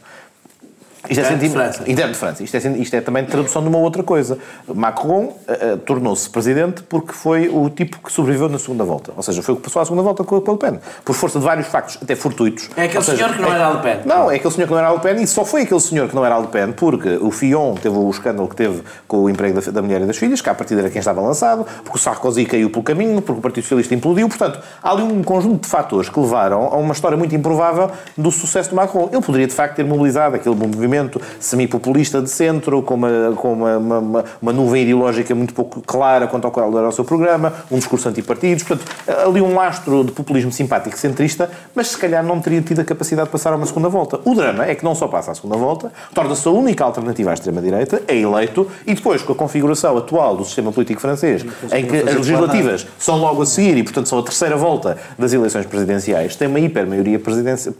[1.10, 1.84] Isto é Interno de França.
[1.88, 2.43] Interno de França.
[2.43, 4.38] Isto é, isto é também tradução de uma outra coisa.
[4.68, 9.12] Macron eh, tornou-se presidente porque foi o tipo que sobreviveu na segunda volta.
[9.16, 10.80] Ou seja, foi o que passou à segunda volta com a a Le Pen.
[11.03, 12.70] Por força de vários factos, até fortuitos.
[12.76, 13.99] É aquele seja, senhor que não era a Le Pen.
[14.05, 16.08] Não, é aquele senhor que não era a Le Pen e só foi aquele senhor
[16.10, 19.18] que não era a Le Pen porque o Fillon teve o escândalo que teve com
[19.18, 21.66] o emprego da, da mulher e das filhas, que à partida era quem estava lançado,
[21.84, 24.28] porque o Sarkozy caiu pelo caminho, porque o Partido Socialista implodiu.
[24.28, 28.32] Portanto, há ali um conjunto de fatores que levaram a uma história muito improvável do
[28.32, 29.10] sucesso de Macron.
[29.12, 33.54] Ele poderia, de facto, ter mobilizado aquele movimento movimento semipopulista de centro, com uma, com
[33.54, 37.54] uma, uma, uma nuvem ideológica muito pouco clara quanto ao qual era o seu programa,
[37.72, 38.89] um discurso antipartidos, portanto,
[39.26, 43.28] ali um lastro de populismo simpático centrista, mas se calhar não teria tido a capacidade
[43.28, 44.20] de passar a uma segunda volta.
[44.26, 47.34] O drama é que não só passa à segunda volta, torna-se a única alternativa à
[47.34, 51.98] extrema-direita, é eleito, e depois, com a configuração atual do sistema político francês, em que
[51.98, 56.36] as legislativas são logo a seguir e, portanto, são a terceira volta das eleições presidenciais,
[56.36, 57.20] tem uma hipermaioria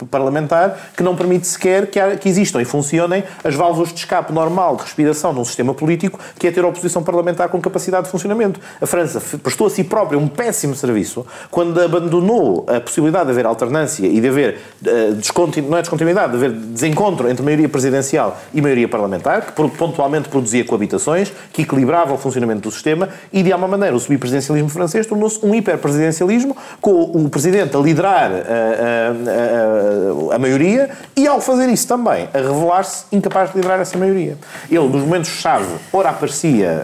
[0.10, 3.07] parlamentar que não permite sequer que, há, que existam e funcionem
[3.44, 7.50] as válvulas de escape normal de respiração num sistema político, que é ter oposição parlamentar
[7.50, 8.60] com capacidade de funcionamento.
[8.82, 13.46] A França prestou a si própria um péssimo serviço quando abandonou a possibilidade de haver
[13.46, 15.70] alternância e de haver uh, descontinu...
[15.70, 20.64] não é descontinuidade, de haver desencontro entre maioria presidencial e maioria parlamentar, que pontualmente produzia
[20.66, 25.44] coabitações, que equilibrava o funcionamento do sistema e, de alguma maneira, o semipresidencialismo francês tornou-se
[25.46, 31.70] um hiperpresidencialismo com o presidente a liderar a, a, a, a maioria e, ao fazer
[31.70, 34.38] isso também, a revelar-se incapaz de liderar essa maioria.
[34.70, 36.84] Ele, nos momentos-chave, ora aparecia,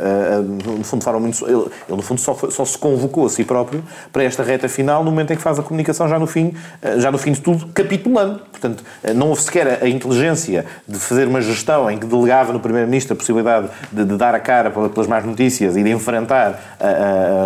[0.77, 1.55] no fundo, falam muito, ele,
[1.87, 5.11] ele, no fundo, só, só se convocou a si próprio para esta reta final, no
[5.11, 6.53] momento em que faz a comunicação já no fim,
[6.97, 8.41] já no fim de tudo, capitulando.
[8.51, 8.83] Portanto,
[9.15, 13.15] não houve sequer a inteligência de fazer uma gestão em que delegava no Primeiro-Ministro a
[13.15, 16.77] possibilidade de, de, dar a cara pelas más notícias e de enfrentar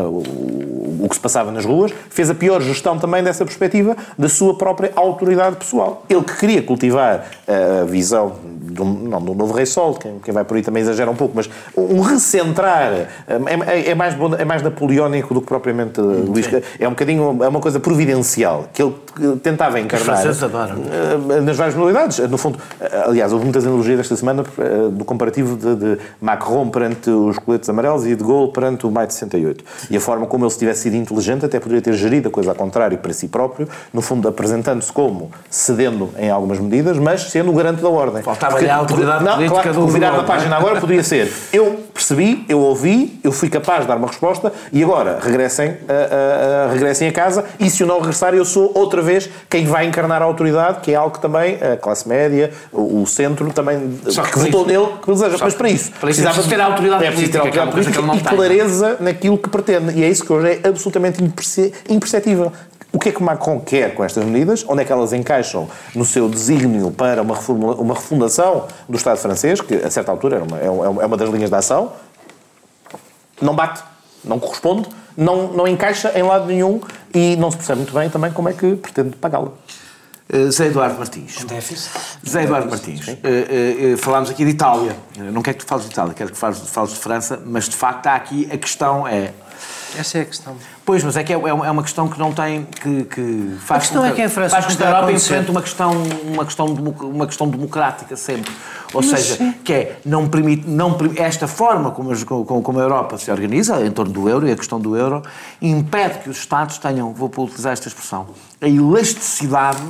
[0.06, 4.30] o, o que se passava nas ruas, fez a pior gestão também dessa perspectiva da
[4.30, 6.06] sua própria autoridade pessoal.
[6.10, 10.44] Ele que queria cultivar a visão do, não, do novo Rei Sol, quem, quem vai
[10.44, 14.62] por aí também exagera um pouco, mas um recentrar é, é, é mais, é mais
[14.62, 16.48] napoleónico do que propriamente hum, Luís.
[16.80, 18.94] É um bocadinho, é uma coisa providencial que ele
[19.42, 22.20] tentava encarnar eh, nas várias modalidades.
[22.20, 26.70] No fundo, eh, aliás, houve muitas analogias esta semana eh, do comparativo de, de Macron
[26.70, 29.64] perante os coletes amarelos e de Gaulle perante o Maio de 68.
[29.90, 32.52] E a forma como ele se tivesse sido inteligente até poderia ter gerido a coisa
[32.52, 37.52] ao contrário para si próprio, no fundo apresentando-se como cedendo em algumas medidas, mas sendo
[37.52, 38.22] o garante da ordem.
[38.52, 40.24] Faltava a autoridade não, política claro, do virar da é?
[40.24, 44.52] página agora poderia ser eu percebi, eu ouvi, eu fui capaz de dar uma resposta
[44.72, 48.72] e agora regressem, uh, uh, regressem a casa e se eu não regressar eu sou
[48.76, 52.52] outra vez quem vai encarnar a autoridade, que é algo que também a classe média,
[52.72, 55.38] o, o centro também Só que votou nele, que deseja.
[55.40, 57.62] Mas para isso, para isso é preciso ter a autoridade é ter política, que é
[57.62, 58.38] autoridade não política e tem.
[58.38, 60.00] clareza naquilo que pretende.
[60.00, 62.52] E é isso que hoje é absolutamente imperce- imperceptível.
[62.98, 64.66] O que é que Macron quer com estas medidas?
[64.68, 69.18] Onde é que elas encaixam no seu desígnio para uma, reformula- uma refundação do Estado
[69.20, 71.92] francês, que a certa altura era uma- é uma, é uma das linhas de ação?
[73.40, 73.84] Não bate,
[74.26, 76.82] não corresponde, não, não encaixa em lado nenhum
[77.14, 79.50] e não se percebe muito bem também como é que pretende pagá-la.
[80.34, 81.44] Uh, Zé Eduardo Martins.
[81.46, 81.92] déficit.
[82.28, 83.08] Zé Eduardo Martins.
[83.08, 84.96] Uh, uh, uh, falámos aqui de Itália.
[85.20, 87.70] Uh, Não quero que tu fales de Itália, quero que fales, fales de França, mas
[87.70, 89.34] de facto há aqui a questão é.
[89.96, 90.56] Essa é a questão.
[90.86, 92.64] Pois, mas é que é, é uma questão que não tem.
[92.66, 94.90] que, que faz questão com é que em França faz com que que a a
[94.90, 95.92] Europa enfrente uma questão,
[96.24, 98.52] uma, questão, uma questão democrática sempre.
[98.94, 99.52] Ou Mas seja, sim.
[99.64, 102.14] que é não permite, não, esta forma como,
[102.46, 105.22] como a Europa se organiza em torno do euro e a questão do euro
[105.62, 108.28] impede que os Estados tenham, vou utilizar esta expressão,
[108.62, 109.84] a elasticidade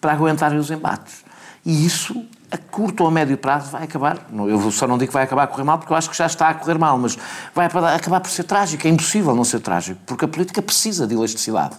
[0.00, 1.24] para aguentarem os embates.
[1.64, 2.24] E isso,
[2.54, 4.18] a curto ou a médio prazo, vai acabar.
[4.30, 6.16] não- Eu só não digo que vai acabar a correr mal, porque eu acho que
[6.16, 7.18] já está a correr mal, mas
[7.54, 8.86] vai acabar por ser trágico.
[8.86, 11.74] É impossível não ser trágico, porque a política precisa de elasticidade.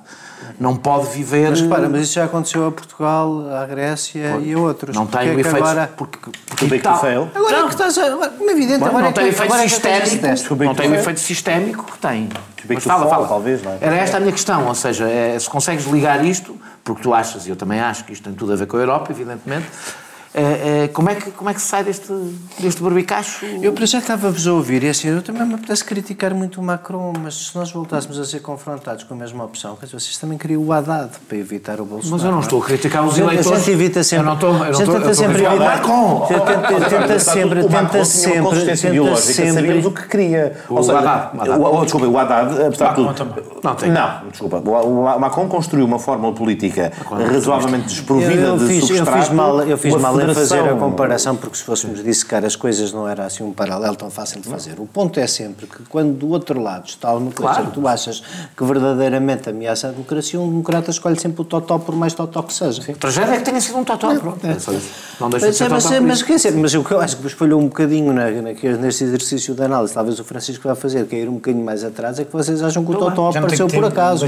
[0.59, 1.49] Não pode viver.
[1.49, 4.95] Mas repara, mas isso já aconteceu a Portugal, à Grécia e a outros.
[4.95, 5.57] Não Porque tem é o que efeito.
[5.65, 7.29] Agora, Porque, big to tal- fail.
[7.33, 8.29] agora é que estás a.
[8.29, 10.75] Como é evidente, Bom, agora não é que, tem efeito agora é acontece sistémico, não
[10.75, 12.29] tem o efeito sistémico que tem.
[12.63, 13.27] big Mas fala, fall, fala.
[13.27, 13.77] talvez, não é?
[13.81, 17.45] Era esta a minha questão, ou seja, é, se consegues ligar isto, porque tu achas,
[17.47, 19.65] e eu também acho que isto tem tudo a ver com a Europa, evidentemente,
[20.35, 22.11] é, é, como, é que, como é que se sai deste,
[22.59, 23.45] deste barbicacho?
[23.61, 26.63] Eu para já estava-vos a ouvir e assim, eu também me apetece criticar muito o
[26.63, 30.17] Macron, mas se nós voltássemos a ser confrontados com a mesma opção, quer dizer, vocês
[30.17, 32.11] também queriam o Haddad para evitar o Bolsonaro.
[32.17, 33.49] Mas eu não estou a criticar os eleitores.
[33.51, 34.23] A gente evita sempre.
[34.23, 35.57] Eu não estou- eu não estou- tenta sempre evitar.
[35.57, 36.27] Macron.
[36.27, 39.87] Tenta, sempre, tudo, o Macron tenta sempre, tenta ideológica, sabíamos sempre.
[39.87, 40.57] o que queria.
[40.69, 43.54] O Haddad, desculpa, o Haddad, apesar de tudo...
[43.65, 43.91] Não, tem.
[43.91, 44.57] Não, desculpa.
[44.57, 49.21] O, Macron construiu uma fórmula política razoavelmente desprovida Eu, eu de fiz, eu substrato.
[49.23, 52.55] fiz mal, eu fiz mal em fazer a federação- comparação, porque se fôssemos dissecar as
[52.55, 54.79] coisas não era assim um paralelo tão fácil de fazer.
[54.79, 57.67] O ponto é sempre que quando do outro lado está uma coisa Claro.
[57.67, 58.21] que tu achas
[58.55, 62.53] que verdadeiramente ameaça a democracia, um democrata escolhe sempre o totó por mais totó que
[62.53, 62.81] seja.
[62.91, 64.45] A tragédia é que tenha sido um totó, pronto.
[64.45, 64.55] É.
[65.19, 66.25] Não deixa de Mas, ser é, mas, totó é, mas, isso.
[66.25, 68.41] quer dizer, mas o que eu acho que vos falhou um bocadinho na, na,
[68.79, 71.83] neste exercício de análise, talvez o Francisco vai fazer, que é ir um bocadinho mais
[71.83, 74.25] atrás, é que vocês acham que o Totó não apareceu por acaso.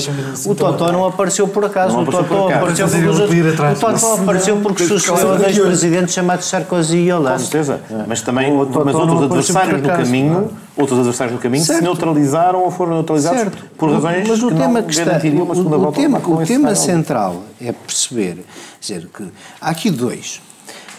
[0.49, 2.63] O Totó não apareceu por acaso, o apareceu por Totó acaso.
[2.63, 7.09] apareceu porque os outros- o Totó apareceu porque sucedeu a dois presidentes chamados Sarkozy e
[7.09, 7.41] Com Hollande.
[7.41, 7.81] certeza.
[8.07, 11.67] Mas também O mas Totó outros adversários no acaso, caminho, outros adversários no caminho se
[11.67, 11.83] Certo.
[11.83, 13.65] neutralizaram ou foram neutralizados Certo.
[13.77, 16.19] por razões Mas o que tema não que está, garantiriam uma segunda o, volta tema,
[16.19, 18.45] com o tema central é perceber,
[18.79, 19.23] dizer que
[19.61, 20.41] há aqui dois.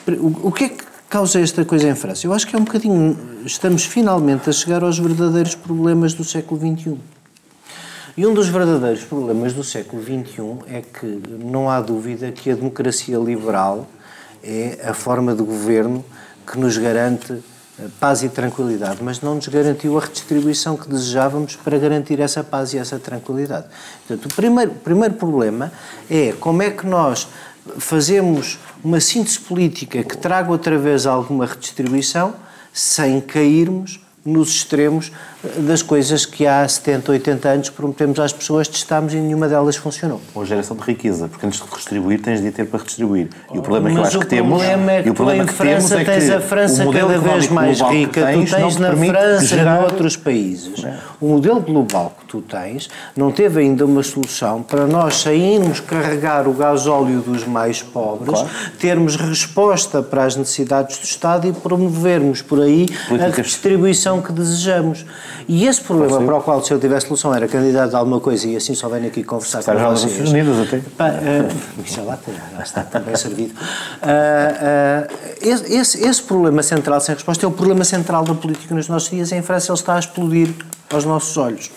[0.09, 2.27] O, o que é que causa esta coisa em França?
[2.27, 3.17] Eu acho que é um bocadinho.
[3.45, 6.97] Estamos finalmente a chegar aos verdadeiros problemas do século XXI.
[8.19, 11.07] E um dos verdadeiros problemas do século XXI é que
[11.39, 13.87] não há dúvida que a democracia liberal
[14.43, 16.05] é a forma de governo
[16.45, 21.55] que nos garante eh, paz e tranquilidade, mas não nos garantiu a redistribuição que desejávamos
[21.55, 23.69] para garantir essa paz e essa tranquilidade.
[24.09, 25.71] Portanto, o primeiro, primeiro problema
[26.11, 27.29] é como é que nós
[27.79, 32.35] fazemos uma síntese política que traga outra vez alguma redistribuição
[32.73, 35.11] sem cairmos nos extremos
[35.59, 40.21] das coisas que há 70, 80 anos prometemos às pessoas, testámos e nenhuma delas funcionou.
[40.35, 43.29] Ou geração de riqueza, porque antes de redistribuir tens de ter para redistribuir.
[43.55, 45.45] E o problema Mas que eu acho que temos, problema é que e o problema
[45.45, 48.77] que temos França é que tens a França cada vez mais rica, tens tu tens
[48.79, 50.85] na França e gerar- noutros países.
[51.21, 56.49] O modelo global que tu tens não teve ainda uma solução para nós sairmos carregar
[56.49, 58.49] o gasóleo dos mais pobres, Claro.
[58.81, 64.33] termos resposta para as necessidades do Estado e promovermos por aí a Políticas- redistribuição que
[64.33, 65.07] desejamos.
[65.47, 68.47] E esse problema para o qual, se eu tivesse solução, era candidato a alguma coisa
[68.47, 70.13] e assim só venho aqui conversar Estar com vocês.
[70.19, 70.81] Nações Unidas até.
[70.97, 71.49] Pá, eh,
[71.85, 72.19] isso é lá,
[72.57, 73.55] já está também servido.
[74.03, 75.07] Ah,
[75.41, 79.11] esse, esse- esse problema central sem resposta é o problema central da política nos nossos
[79.11, 79.33] dias.
[79.33, 80.49] Em França ele está a explodir
[80.91, 81.71] aos nossos olhos.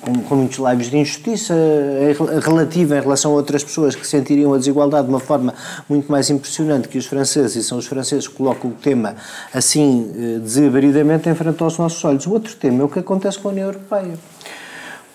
[0.00, 4.52] Com, com muitos laivos de injustiça rel- relativa em relação a outras pessoas que sentiriam
[4.52, 5.54] a desigualdade de uma forma
[5.88, 9.16] muito mais impressionante que os franceses, e são os franceses que colocam o tema
[9.54, 12.26] assim eh, desabridamente em frente aos nossos olhos.
[12.26, 14.18] O outro tema é o que acontece com a União Europeia.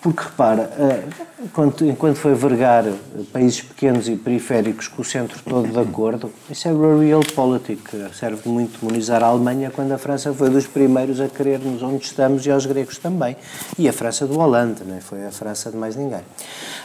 [0.02, 1.04] Porque repara, eh,
[1.44, 2.94] enquanto, foi vergar eh,
[3.34, 7.82] países pequenos e periféricos com o centro todo de acordo, isso é realpolitik.
[8.14, 12.46] Serve muito demonizar a Alemanha quando a França foi dos primeiros a querer-nos onde estamos
[12.46, 13.36] e aos gregos também.
[13.78, 15.02] E a França do Hollande, não é?
[15.02, 16.22] foi a França de mais ninguém.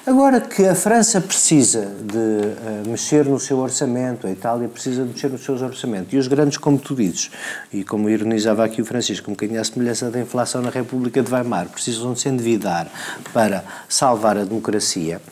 [0.06, 5.14] Agora que a França precisa de eh, mexer no seu orçamento, a Itália precisa de
[5.14, 7.30] mexer nos seus orçamentos, e os grandes, como tu dizes,
[7.72, 11.32] e como ironizava aqui o Francisco, um bocadinho à semelhança da inflação na República de
[11.32, 12.86] Weimar, precisam de se endividar
[13.32, 15.22] para salvar a democracia,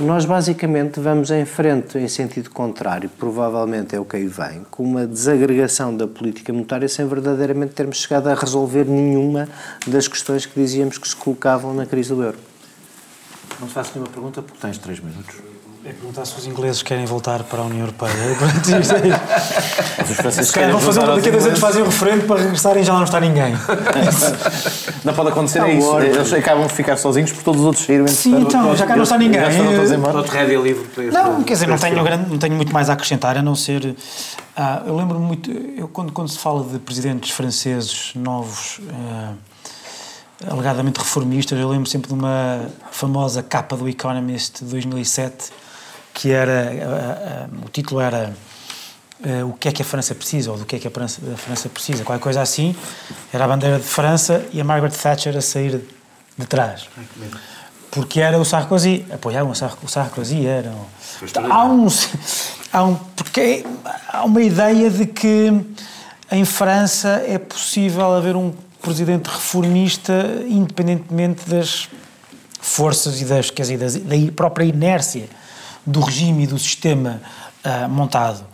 [0.00, 4.82] nós basicamente vamos em frente em sentido contrário, provavelmente é o que aí vem, com
[4.82, 9.48] uma desagregação da política monetária sem verdadeiramente termos chegado a resolver nenhuma
[9.86, 12.47] das questões que dizíamos que se colocavam na crise do euro.
[13.60, 15.36] Não te faço nenhuma pergunta porque tens três minutos.
[15.84, 18.12] É perguntar se os ingleses querem voltar para a União Europeia.
[18.12, 22.26] Isto é- Os franceses Se calhar vão fazer daqui a dois anos fazem um referendo
[22.26, 23.54] para regressarem e já lá não está ninguém.
[25.04, 25.98] Não pode acontecer é isso.
[26.00, 28.06] Eles acabam de ficar sozinhos porque todos os outros saíram.
[28.08, 29.40] Sim, então, já cá não está ninguém.
[29.40, 30.16] Já foram todos embora.
[30.18, 32.94] Outro rédea livre para Não, quer dizer, não tenho, grande- não tenho muito mais a
[32.94, 33.94] acrescentar, a não ser.
[34.56, 35.50] ah, eu lembro-me muito.
[35.50, 39.32] Eu, quando, quando se fala de presidentes franceses novos, ah,
[40.46, 45.50] alegadamente reformistas, eu lembro sempre de uma famosa capa do Economist de 2007,
[46.14, 47.48] que era.
[47.64, 48.32] o título era.
[49.24, 51.20] ah, o que é que a França precisa, ou do que é que a França,
[51.32, 52.74] a França precisa, qualquer coisa assim.
[53.32, 55.80] Era a bandeira de França e a Margaret Thatcher a sair
[56.36, 56.88] de trás.
[57.90, 60.86] Porque era o Sarkozy, apoiavam o Sar- o Sarkozy, eram.
[61.50, 61.86] Há um,
[62.72, 62.94] há um.
[63.16, 63.64] Porque
[64.12, 65.50] há uma ideia de que
[66.30, 71.88] em França é possível haver um presidente reformista independentemente das
[72.60, 75.28] forças e das, quer dizer, da própria inércia
[75.84, 77.20] do regime e do sistema
[77.64, 78.44] ah, montado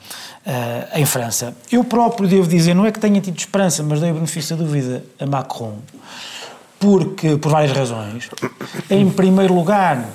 [0.46, 1.54] ah, em França.
[1.70, 4.62] Eu próprio devo dizer, não é que tenha tido esperança, mas dei o benefício da
[4.62, 5.78] dúvida a Macron,
[6.78, 8.28] porque, por várias razões.
[8.90, 10.06] Em primeiro lugar,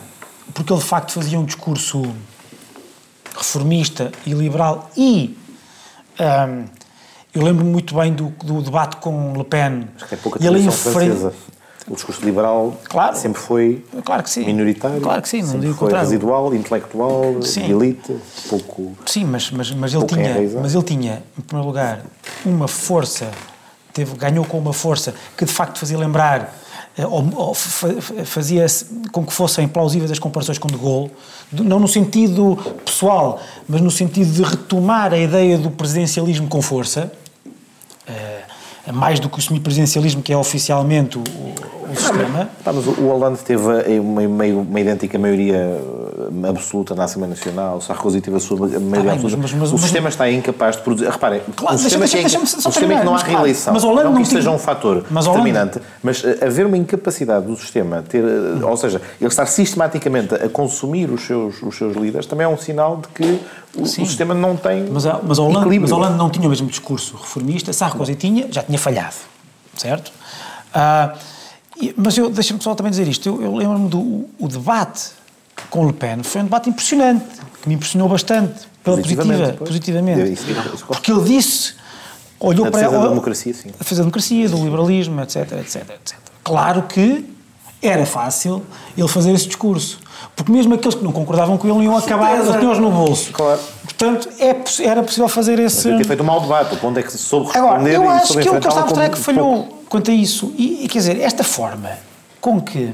[0.53, 2.03] porque ele de facto fazia um discurso
[3.35, 5.37] reformista e liberal e
[6.19, 6.65] ahm,
[7.33, 9.87] eu lembro-me muito bem do, do debate com Le Pen.
[10.11, 11.33] É pouca e ele em tradição frente- francesa.
[11.87, 13.15] O discurso liberal Claro.
[13.15, 14.45] sempre foi Claro que sim.
[14.45, 15.01] minoritário.
[15.01, 16.07] Claro que sim, não digo foi contrário.
[16.07, 17.63] residual, intelectual, Sim.
[17.65, 18.15] de elite,
[18.47, 18.95] pouco.
[19.07, 20.61] Sim, mas, mas, mas, ele tinha, enraizado.
[20.61, 22.01] mas ele tinha, em primeiro lugar,
[22.45, 23.31] uma força,
[23.91, 26.55] teve, ganhou com uma força que de facto fazia lembrar,
[26.95, 28.67] eh, ou, ou fa- fa- fazia
[29.11, 31.09] com que fossem plausíveis as comparações com De Gaulle,
[31.51, 37.11] não no sentido pessoal, mas no sentido de retomar a ideia do presidencialismo com força,
[38.07, 38.41] eh,
[38.93, 42.49] mais do que o semipresidencialismo que é oficialmente o, o- o sistema.
[42.63, 43.63] Pá, mas o o Hollande teve
[43.99, 45.57] uma, meio- uma idêntica maioria
[46.49, 49.37] absoluta na Assembleia Nacional, o Sarkozy teve a sua maioria Tá absoluta.
[49.37, 51.09] mas- mas- o mas- sistema está incapaz de produzir.
[51.09, 53.11] Reparem, Claro, o sistema, deixa- que é, deixa- deixa-me só o sistema é que não
[53.11, 53.73] há mas claro, reeleição.
[53.73, 56.77] mas não que não isso tinha- seja um fator mas determinante, mas eh, haver uma
[56.77, 61.75] incapacidade do sistema ter, eh, ou seja, ele estar sistematicamente a consumir os seus, os
[61.77, 63.39] seus líderes, também é um sinal de que
[63.75, 65.81] o, o sistema não tem Mas a, mas, a Holanda, equilíbrio.
[65.81, 69.15] mas a Holanda não tinha o mesmo discurso reformista, Sarkozy tinha, já tinha falhado,
[69.75, 70.11] certo?
[71.81, 75.11] E- mas eu deixa-me só também dizer isto, eu, eu lembro-me do o debate
[75.69, 77.25] com Le Pen, foi um debate impressionante,
[77.61, 79.69] que me impressionou bastante, pela Positivamente, positiva, pois.
[79.69, 80.31] positivamente.
[80.33, 81.73] Isso- Porque ele disse
[82.39, 83.69] olhou A para defesa da democracia, sim.
[83.69, 86.15] a defesa da democracia, do liberalismo, etc, etc, etc.
[86.43, 87.25] Claro que
[87.81, 88.63] era fácil
[88.97, 89.99] ele fazer esse discurso,
[90.35, 92.49] porque mesmo aqueles que não concordavam com ele iam acabar, certeza.
[92.49, 93.31] eles tinham-os no bolso.
[93.31, 93.59] Claro.
[93.83, 94.55] Portanto, é
[94.87, 95.83] era possível fazer esse...
[95.97, 98.33] Ter feito um mau debate, o ponto é que se soube responder Agora, eu acho
[98.33, 100.53] que o que ele está a enfrentá-lo mostrar é como que falhou quanto a isso.
[100.57, 101.89] E, e, quer dizer, esta forma
[102.39, 102.93] com que.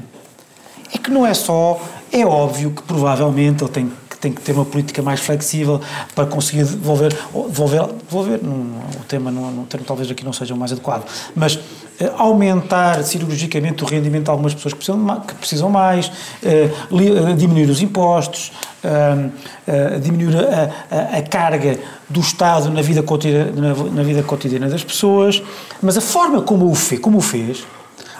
[0.92, 1.80] É que não é só.
[2.12, 5.80] É óbvio que provavelmente ele tem, que tem que ter uma política mais flexível
[6.14, 7.12] para conseguir devolver.
[7.48, 8.52] Devolver, devolver não,
[9.00, 11.04] o tema, o termo talvez aqui não seja o mais adequado,
[11.34, 11.58] mas
[12.00, 16.10] eh, aumentar cirurgicamente o rendimento de algumas pessoas que precisam, que precisam mais,
[16.42, 18.52] eh, li- eh, diminuir os impostos,
[18.84, 19.28] eh,
[19.66, 21.78] eh, diminuir a, a- a carga
[22.08, 25.42] do Estado na vida, cotidiana, na, na vida cotidiana das pessoas,
[25.82, 27.64] mas a forma como o, fe, como o fez,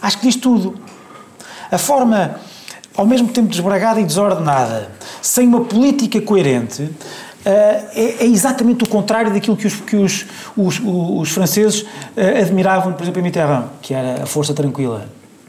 [0.03, 0.75] acho que diz tudo.
[1.71, 2.37] A forma,
[2.97, 4.91] ao mesmo tempo desbragada e desordenada,
[5.21, 6.91] sem uma política coerente,
[7.45, 10.27] eh, é, é exatamente o contrário daquilo que os, que os,
[10.57, 11.87] os, os franceses
[12.17, 15.07] eh, admiravam, por exemplo, em Mitterrand, que era a força tranquila.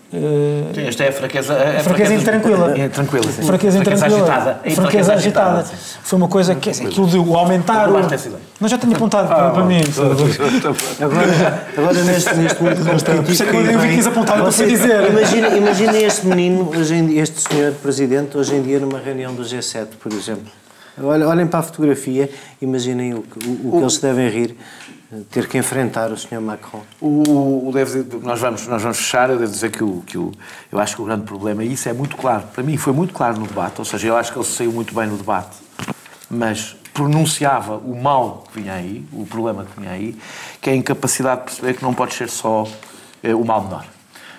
[0.10, 1.54] Sim, esta é a fraqueza.
[1.54, 2.74] A, fraqueza intranquila.
[2.80, 3.42] É tranquila, sim.
[3.44, 4.18] Fraqueza intranquila.
[4.18, 4.60] agitada.
[4.74, 5.66] Fraqueza agitada.
[6.04, 7.90] Foi uma coisa que, aquilo de o aumentar.
[7.90, 7.94] O...
[8.60, 9.82] Não, já tenho apontado para, para mim.
[11.02, 12.64] Agora, agora neste, neste
[13.42, 15.10] é que eu dei o que quis apontar para Você- dizer.
[15.10, 19.34] Imagina, imagina este menino, hoje em dia, este senhor presidente, hoje em dia numa reunião
[19.34, 20.46] do G7, por exemplo.
[21.00, 22.28] Olhem para a fotografia,
[22.60, 24.58] imaginem o, que- o, o que eles devem rir,
[25.32, 26.84] ter que enfrentar o senhor Macron.
[27.00, 30.32] O, o devo nós, vamos, nós vamos fechar, eu devo dizer que, o, que o,
[30.72, 33.14] eu acho que o grande problema, e isso é muito claro, para mim foi muito
[33.14, 35.58] claro no debate, ou seja, eu acho que ele saiu muito bem no debate,
[36.30, 40.18] mas pronunciava o mal que vinha aí, o problema que vinha aí,
[40.60, 42.68] que é a incapacidade de perceber que não pode ser só
[43.24, 43.97] eh, o mal menor.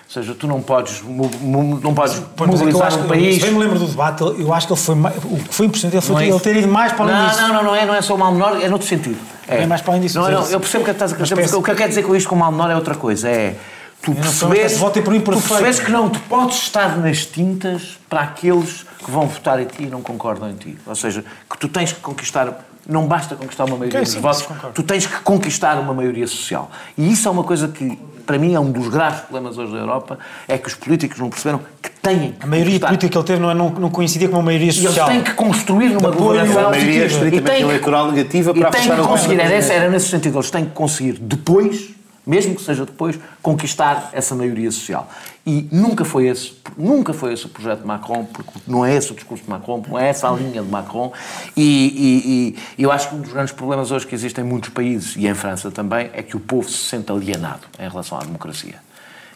[0.09, 3.35] Ou seja, tu não podes, não podes Pois, é eu mobilizar um país...
[3.35, 5.67] Se bem me lembro do debate, eu acho que ele foi mais, o que foi
[5.67, 7.41] impressionante ele foi Não é ele ter ido mais para além não, disso.
[7.41, 9.19] Não, não, não é, não é só o mal menor, é noutro sentido.
[9.47, 11.55] É mais para além disso, Não, não, eu percebo o que estás a Mas dizer,
[11.55, 13.55] o que eu quero dizer com isto com o mal menor é outra coisa, é
[14.01, 19.27] tu percebes, tu percebes que não te podes estar nas tintas para aqueles que vão
[19.27, 20.75] votar em ti e não concordam em ti.
[20.87, 24.81] Ou seja, que tu tens que conquistar, não basta conquistar uma maioria dos votos, tu
[24.83, 26.69] tens que conquistar uma maioria social.
[26.97, 29.77] E isso é uma coisa que, para mim, é um dos graves problemas hoje da
[29.77, 30.17] Europa,
[30.47, 32.87] é que os políticos não perceberam que têm que A maioria conquistar.
[32.87, 35.07] política que ele teve não, é- não, não coincidia com uma maioria E eles social.
[35.07, 37.05] têm que construir numa apoio governação à maioria positiva.
[37.25, 40.07] estritamente E têm que- eleitoral negativa e para têm afastar que conseguir, era, era nesse
[40.09, 41.89] sentido, eles têm que conseguir depois,
[42.29, 45.09] mesmo que seja depois, conquistar essa maioria social.
[45.45, 49.11] E nunca foi esse, nunca foi esse o projeto de Macron, porque não é esse
[49.11, 51.11] o discurso de Macron, não é essa a linha de Macron.
[51.57, 54.69] E, e- e eu acho que um dos grandes problemas hoje que existem em muitos
[54.69, 58.21] países, e em França também, é que o povo se sente alienado em relação à
[58.21, 58.75] democracia.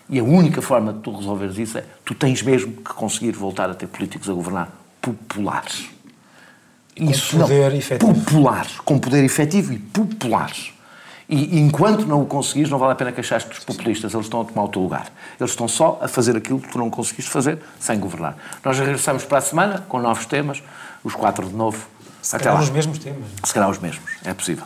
[0.07, 3.69] E a única forma de tu resolveres isso é tu tens mesmo que conseguir voltar
[3.69, 4.69] a ter políticos a governar
[5.01, 5.85] populares.
[6.95, 8.13] Isso poder não, efetivo.
[8.13, 10.72] populares, com poder efetivo e populares.
[11.35, 14.45] E enquanto não o conseguires, não vale a pena queixar-te dos populistas, eles estão a
[14.45, 15.11] tomar o teu lugar.
[15.39, 18.37] Eles estão só a fazer aquilo que tu não conseguiste fazer sem governar.
[18.63, 20.61] Nós regressamos para a semana com novos temas,
[21.03, 21.87] os quatro de novo.
[22.21, 22.63] Se Até calhar lá.
[22.63, 23.25] os mesmos temas.
[23.43, 24.63] Se calhar os mesmos, é possível.